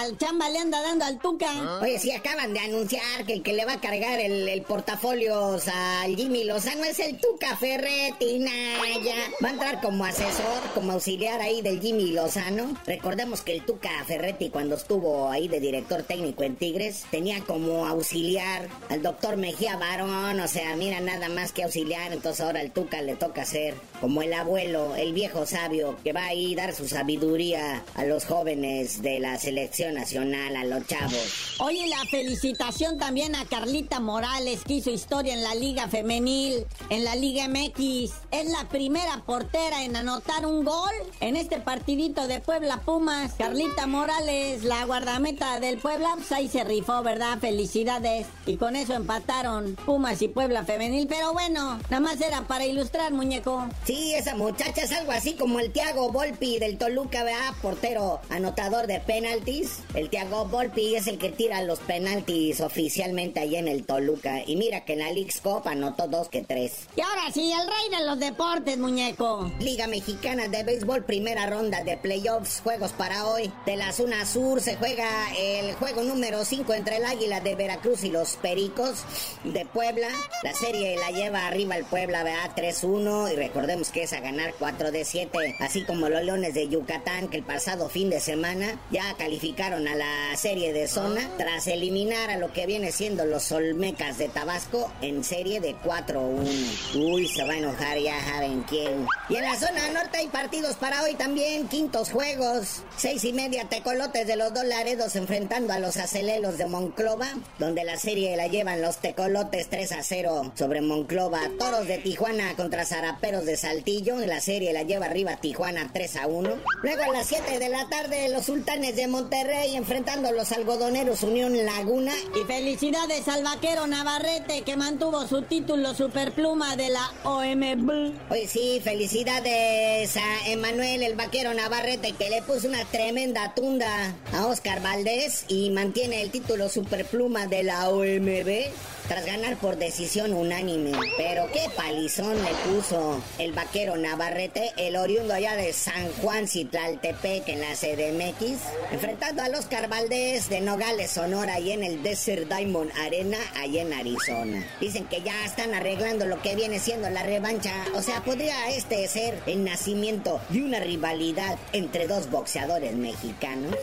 el 0.06 0.16
chamba 0.18 0.48
le 0.48 0.58
anda 0.58 0.80
dando 0.82 1.04
al 1.04 1.18
Tuca. 1.18 1.50
Ah. 1.50 1.80
Oye, 1.82 1.98
sí 1.98 2.10
acaban 2.10 2.54
de 2.54 2.60
anunciar 2.60 3.26
que 3.26 3.34
el 3.34 3.42
que 3.42 3.52
le 3.52 3.64
va 3.64 3.74
a 3.74 3.80
cargar 3.80 4.20
el, 4.20 4.48
el 4.48 4.62
portafolio 4.62 5.58
al 5.72 6.16
Jimmy 6.16 6.44
Lozano 6.44 6.84
es 6.84 6.98
el 6.98 7.18
Tuca 7.18 7.56
Ferretti, 7.56 8.38
Naya. 8.38 9.16
Va 9.42 9.48
a 9.48 9.52
entrar 9.52 9.73
como 9.80 10.04
asesor, 10.04 10.62
como 10.74 10.92
auxiliar 10.92 11.40
ahí 11.40 11.62
del 11.62 11.80
Jimmy 11.80 12.12
Lozano. 12.12 12.76
Recordemos 12.86 13.40
que 13.40 13.52
el 13.52 13.64
Tuca 13.64 13.90
Ferretti 14.06 14.50
cuando 14.50 14.76
estuvo 14.76 15.30
ahí 15.30 15.48
de 15.48 15.60
director 15.60 16.02
técnico 16.02 16.42
en 16.42 16.56
Tigres 16.56 17.04
tenía 17.10 17.40
como 17.40 17.86
auxiliar 17.86 18.68
al 18.88 19.02
doctor 19.02 19.36
Mejía 19.36 19.76
Barón, 19.76 20.38
o 20.40 20.48
sea, 20.48 20.76
mira 20.76 21.00
nada 21.00 21.28
más 21.28 21.52
que 21.52 21.64
auxiliar, 21.64 22.12
entonces 22.12 22.44
ahora 22.44 22.60
el 22.60 22.70
Tuca 22.70 23.02
le 23.02 23.16
toca 23.16 23.44
ser 23.44 23.74
como 24.00 24.22
el 24.22 24.32
abuelo, 24.32 24.94
el 24.96 25.12
viejo 25.12 25.46
sabio 25.46 25.96
que 26.04 26.12
va 26.12 26.26
a 26.28 26.56
dar 26.56 26.74
su 26.74 26.88
sabiduría 26.88 27.82
a 27.94 28.04
los 28.04 28.26
jóvenes 28.26 29.02
de 29.02 29.18
la 29.18 29.38
selección 29.38 29.94
nacional, 29.94 30.56
a 30.56 30.64
los 30.64 30.86
chavos. 30.86 31.56
Oye, 31.58 31.86
la 31.88 32.04
felicitación 32.10 32.98
también 32.98 33.34
a 33.34 33.46
Carlita 33.46 34.00
Morales 34.00 34.60
que 34.66 34.74
hizo 34.74 34.90
historia 34.90 35.34
en 35.34 35.42
la 35.42 35.54
Liga 35.54 35.88
Femenil, 35.88 36.66
en 36.90 37.04
la 37.04 37.16
Liga 37.16 37.48
MX. 37.48 38.12
Es 38.30 38.50
la 38.50 38.68
primera 38.68 39.22
portera 39.24 39.63
en 39.72 39.96
anotar 39.96 40.44
un 40.44 40.64
gol 40.64 40.92
en 41.20 41.36
este 41.36 41.58
partidito 41.58 42.26
de 42.26 42.40
Puebla 42.40 42.80
Pumas. 42.84 43.32
Carlita 43.38 43.86
Morales, 43.86 44.62
la 44.62 44.84
guardameta 44.84 45.58
del 45.58 45.78
Puebla, 45.78 46.14
pues 46.16 46.30
ahí 46.32 46.48
se 46.48 46.64
rifó, 46.64 47.02
¿verdad? 47.02 47.38
Felicidades. 47.38 48.26
Y 48.46 48.56
con 48.56 48.76
eso 48.76 48.92
empataron 48.92 49.76
Pumas 49.86 50.20
y 50.20 50.28
Puebla 50.28 50.64
Femenil. 50.64 51.06
Pero 51.06 51.32
bueno, 51.32 51.78
nada 51.88 52.00
más 52.00 52.20
era 52.20 52.42
para 52.42 52.66
ilustrar, 52.66 53.12
muñeco. 53.12 53.66
Sí, 53.84 54.14
esa 54.14 54.36
muchacha 54.36 54.82
es 54.82 54.92
algo 54.92 55.12
así 55.12 55.34
como 55.34 55.60
el 55.60 55.72
Tiago 55.72 56.12
Volpi 56.12 56.58
del 56.58 56.76
Toluca, 56.76 57.24
¿verdad? 57.24 57.54
Portero 57.62 58.20
anotador 58.28 58.86
de 58.86 59.00
penaltis. 59.00 59.78
El 59.94 60.10
Tiago 60.10 60.44
Volpi 60.44 60.96
es 60.96 61.06
el 61.06 61.18
que 61.18 61.30
tira 61.30 61.62
los 61.62 61.78
penaltis 61.80 62.60
oficialmente 62.60 63.40
ahí 63.40 63.56
en 63.56 63.68
el 63.68 63.86
Toluca. 63.86 64.42
Y 64.46 64.56
mira 64.56 64.84
que 64.84 64.92
en 64.92 64.98
la 64.98 65.10
League's 65.10 65.40
Cup 65.40 65.62
anotó 65.66 66.06
dos 66.06 66.28
que 66.28 66.42
tres. 66.42 66.86
Y 66.96 67.00
ahora 67.00 67.32
sí, 67.32 67.50
el 67.50 67.66
rey 67.66 67.98
de 67.98 68.06
los 68.06 68.18
deportes, 68.18 68.76
muñeco. 68.78 69.50
Liga 69.60 69.86
Mexicana 69.86 70.48
de 70.48 70.64
Béisbol, 70.64 71.04
primera 71.04 71.46
ronda 71.46 71.84
de 71.84 71.96
playoffs, 71.96 72.60
juegos 72.60 72.92
para 72.92 73.26
hoy. 73.26 73.52
De 73.64 73.76
la 73.76 73.92
zona 73.92 74.26
sur 74.26 74.60
se 74.60 74.76
juega 74.76 75.08
el 75.38 75.74
juego 75.74 76.02
número 76.02 76.44
5 76.44 76.74
entre 76.74 76.96
el 76.96 77.04
Águila 77.04 77.40
de 77.40 77.54
Veracruz 77.54 78.02
y 78.02 78.10
los 78.10 78.34
Pericos 78.34 79.04
de 79.44 79.64
Puebla. 79.64 80.08
La 80.42 80.54
serie 80.54 80.96
la 80.96 81.10
lleva 81.12 81.46
arriba 81.46 81.76
el 81.76 81.84
Puebla, 81.84 82.24
¿verdad? 82.24 82.50
3-1. 82.56 83.32
Y 83.32 83.36
recordemos 83.36 83.90
que 83.90 84.02
es 84.02 84.12
a 84.12 84.20
ganar 84.20 84.54
4 84.58 84.90
de 84.90 85.04
7. 85.04 85.56
Así 85.60 85.84
como 85.84 86.08
los 86.08 86.24
Leones 86.24 86.54
de 86.54 86.68
Yucatán, 86.68 87.28
que 87.28 87.36
el 87.36 87.44
pasado 87.44 87.88
fin 87.88 88.10
de 88.10 88.18
semana 88.18 88.80
ya 88.90 89.14
calificaron 89.16 89.86
a 89.86 89.94
la 89.94 90.36
serie 90.36 90.72
de 90.72 90.88
zona 90.88 91.30
tras 91.38 91.68
eliminar 91.68 92.28
a 92.30 92.38
lo 92.38 92.52
que 92.52 92.66
viene 92.66 92.90
siendo 92.90 93.24
los 93.24 93.52
Olmecas 93.52 94.18
de 94.18 94.28
Tabasco 94.28 94.90
en 95.00 95.22
serie 95.22 95.60
de 95.60 95.76
4-1. 95.76 96.94
Uy, 96.96 97.28
se 97.28 97.44
va 97.44 97.52
a 97.52 97.58
enojar 97.58 97.98
ya, 97.98 98.20
saben 98.24 98.62
quién. 98.62 99.06
La 99.44 99.56
zona 99.56 99.90
norte 99.92 100.16
hay 100.16 100.28
partidos 100.28 100.76
para 100.76 101.02
hoy 101.02 101.16
también, 101.16 101.68
quintos 101.68 102.10
juegos. 102.10 102.82
Seis 102.96 103.24
y 103.24 103.34
media 103.34 103.68
tecolotes 103.68 104.26
de 104.26 104.36
los 104.36 104.54
dos 104.54 104.64
Laredos 104.64 105.16
enfrentando 105.16 105.74
a 105.74 105.78
los 105.78 105.98
acelelos 105.98 106.56
de 106.56 106.64
Monclova, 106.64 107.28
donde 107.58 107.84
la 107.84 107.98
serie 107.98 108.34
la 108.38 108.46
llevan 108.46 108.80
los 108.80 108.96
tecolotes 108.98 109.68
3 109.68 109.92
a 109.92 110.02
0 110.02 110.52
sobre 110.54 110.80
Monclova. 110.80 111.40
Toros 111.58 111.86
de 111.86 111.98
Tijuana 111.98 112.56
contra 112.56 112.86
Zaraperos 112.86 113.44
de 113.44 113.58
Saltillo, 113.58 114.16
la 114.20 114.40
serie 114.40 114.72
la 114.72 114.82
lleva 114.82 115.06
arriba 115.06 115.36
Tijuana 115.36 115.90
3 115.92 116.16
a 116.16 116.26
1. 116.26 116.50
Luego 116.82 117.02
a 117.02 117.12
las 117.12 117.26
7 117.26 117.58
de 117.58 117.68
la 117.68 117.86
tarde 117.90 118.30
los 118.30 118.46
sultanes 118.46 118.96
de 118.96 119.08
Monterrey 119.08 119.76
enfrentando 119.76 120.28
a 120.28 120.32
los 120.32 120.52
algodoneros 120.52 121.22
Unión 121.22 121.54
Laguna. 121.66 122.14
Y 122.34 122.46
felicidades 122.46 123.28
al 123.28 123.44
vaquero 123.44 123.86
Navarrete 123.86 124.62
que 124.62 124.76
mantuvo 124.78 125.26
su 125.26 125.42
título 125.42 125.92
superpluma 125.92 126.76
de 126.76 126.88
la 126.88 127.12
OMB. 127.24 128.30
Oye, 128.30 128.48
sí, 128.48 128.80
felicidades 128.82 129.33
a 129.36 130.48
Emanuel 130.48 131.02
el 131.02 131.16
vaquero 131.16 131.52
Navarrete 131.54 132.12
que 132.12 132.30
le 132.30 132.40
puso 132.42 132.68
una 132.68 132.84
tremenda 132.84 133.52
tunda 133.52 134.14
a 134.32 134.46
Oscar 134.46 134.80
Valdés 134.80 135.44
y 135.48 135.70
mantiene 135.70 136.22
el 136.22 136.30
título 136.30 136.68
superpluma 136.68 137.48
de 137.48 137.64
la 137.64 137.88
OMB 137.88 138.70
tras 139.08 139.24
ganar 139.26 139.56
por 139.56 139.76
decisión 139.76 140.32
unánime. 140.32 140.92
Pero 141.16 141.50
qué 141.52 141.66
palizón 141.76 142.36
le 142.42 142.50
puso 142.68 143.22
el 143.38 143.52
vaquero 143.52 143.96
Navarrete, 143.96 144.72
el 144.76 144.96
oriundo 144.96 145.34
allá 145.34 145.56
de 145.56 145.72
San 145.72 146.10
Juan 146.20 146.48
Citlaltepec 146.48 147.48
en 147.48 147.60
la 147.60 147.74
CDMX, 147.74 148.60
enfrentando 148.92 149.42
al 149.42 149.54
Oscar 149.54 149.88
Valdés 149.88 150.48
de 150.48 150.60
Nogales, 150.60 151.10
Sonora, 151.10 151.60
y 151.60 151.72
en 151.72 151.84
el 151.84 152.02
Desert 152.02 152.48
Diamond 152.48 152.90
Arena, 152.98 153.38
allá 153.56 153.82
en 153.82 153.92
Arizona. 153.92 154.66
Dicen 154.80 155.06
que 155.06 155.22
ya 155.22 155.44
están 155.44 155.74
arreglando 155.74 156.26
lo 156.26 156.40
que 156.40 156.56
viene 156.56 156.78
siendo 156.78 157.10
la 157.10 157.22
revancha. 157.22 157.72
O 157.94 158.02
sea, 158.02 158.22
podría 158.22 158.70
este 158.70 159.06
ser 159.08 159.40
el 159.46 159.64
nacimiento 159.64 160.40
de 160.48 160.62
una 160.62 160.80
rivalidad 160.80 161.58
entre 161.72 162.06
dos 162.06 162.30
boxeadores 162.30 162.94
mexicanos. 162.94 163.74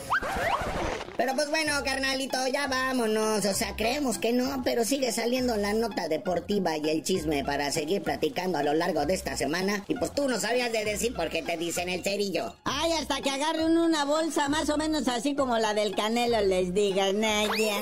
Pero 1.21 1.35
pues 1.35 1.51
bueno, 1.51 1.73
carnalito, 1.85 2.47
ya 2.47 2.65
vámonos. 2.65 3.45
O 3.45 3.53
sea, 3.53 3.75
creemos 3.75 4.17
que 4.17 4.33
no, 4.33 4.63
pero 4.63 4.83
sigue 4.83 5.11
saliendo 5.11 5.55
la 5.55 5.71
nota 5.71 6.07
deportiva 6.07 6.77
y 6.77 6.89
el 6.89 7.03
chisme 7.03 7.45
para 7.45 7.71
seguir 7.71 8.01
platicando 8.01 8.57
a 8.57 8.63
lo 8.63 8.73
largo 8.73 9.05
de 9.05 9.13
esta 9.13 9.37
semana. 9.37 9.85
Y 9.87 9.93
pues 9.93 10.15
tú 10.15 10.27
no 10.27 10.39
sabías 10.39 10.71
de 10.71 10.83
decir 10.83 11.13
por 11.13 11.29
qué 11.29 11.43
te 11.43 11.57
dicen 11.57 11.89
el 11.89 12.01
cerillo. 12.03 12.55
Ay, 12.63 12.93
hasta 12.93 13.21
que 13.21 13.29
agarren 13.29 13.77
una 13.77 14.03
bolsa 14.03 14.49
más 14.49 14.67
o 14.71 14.77
menos 14.77 15.07
así 15.07 15.35
como 15.35 15.59
la 15.59 15.75
del 15.75 15.93
Canelo 15.95 16.41
les 16.41 16.73
diga, 16.73 17.13
Nadia. 17.13 17.75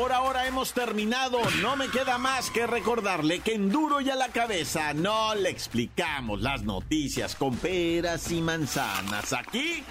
Por 0.00 0.14
ahora 0.14 0.46
hemos 0.46 0.72
terminado. 0.72 1.42
No 1.60 1.76
me 1.76 1.88
queda 1.88 2.16
más 2.16 2.48
que 2.50 2.66
recordarle 2.66 3.40
que 3.40 3.52
en 3.52 3.70
duro 3.70 4.00
y 4.00 4.08
a 4.08 4.16
la 4.16 4.28
cabeza 4.28 4.94
no 4.94 5.34
le 5.34 5.50
explicamos 5.50 6.40
las 6.40 6.62
noticias 6.62 7.36
con 7.36 7.54
peras 7.56 8.32
y 8.32 8.40
manzanas. 8.40 9.34
Aquí, 9.34 9.84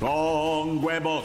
con 0.00 0.84
huevos. 0.84 1.24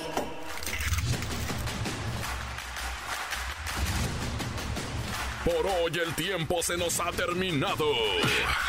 Por 5.43 5.65
hoy 5.65 5.99
el 6.05 6.13
tiempo 6.13 6.61
se 6.61 6.77
nos 6.77 6.99
ha 6.99 7.11
terminado. 7.11 7.87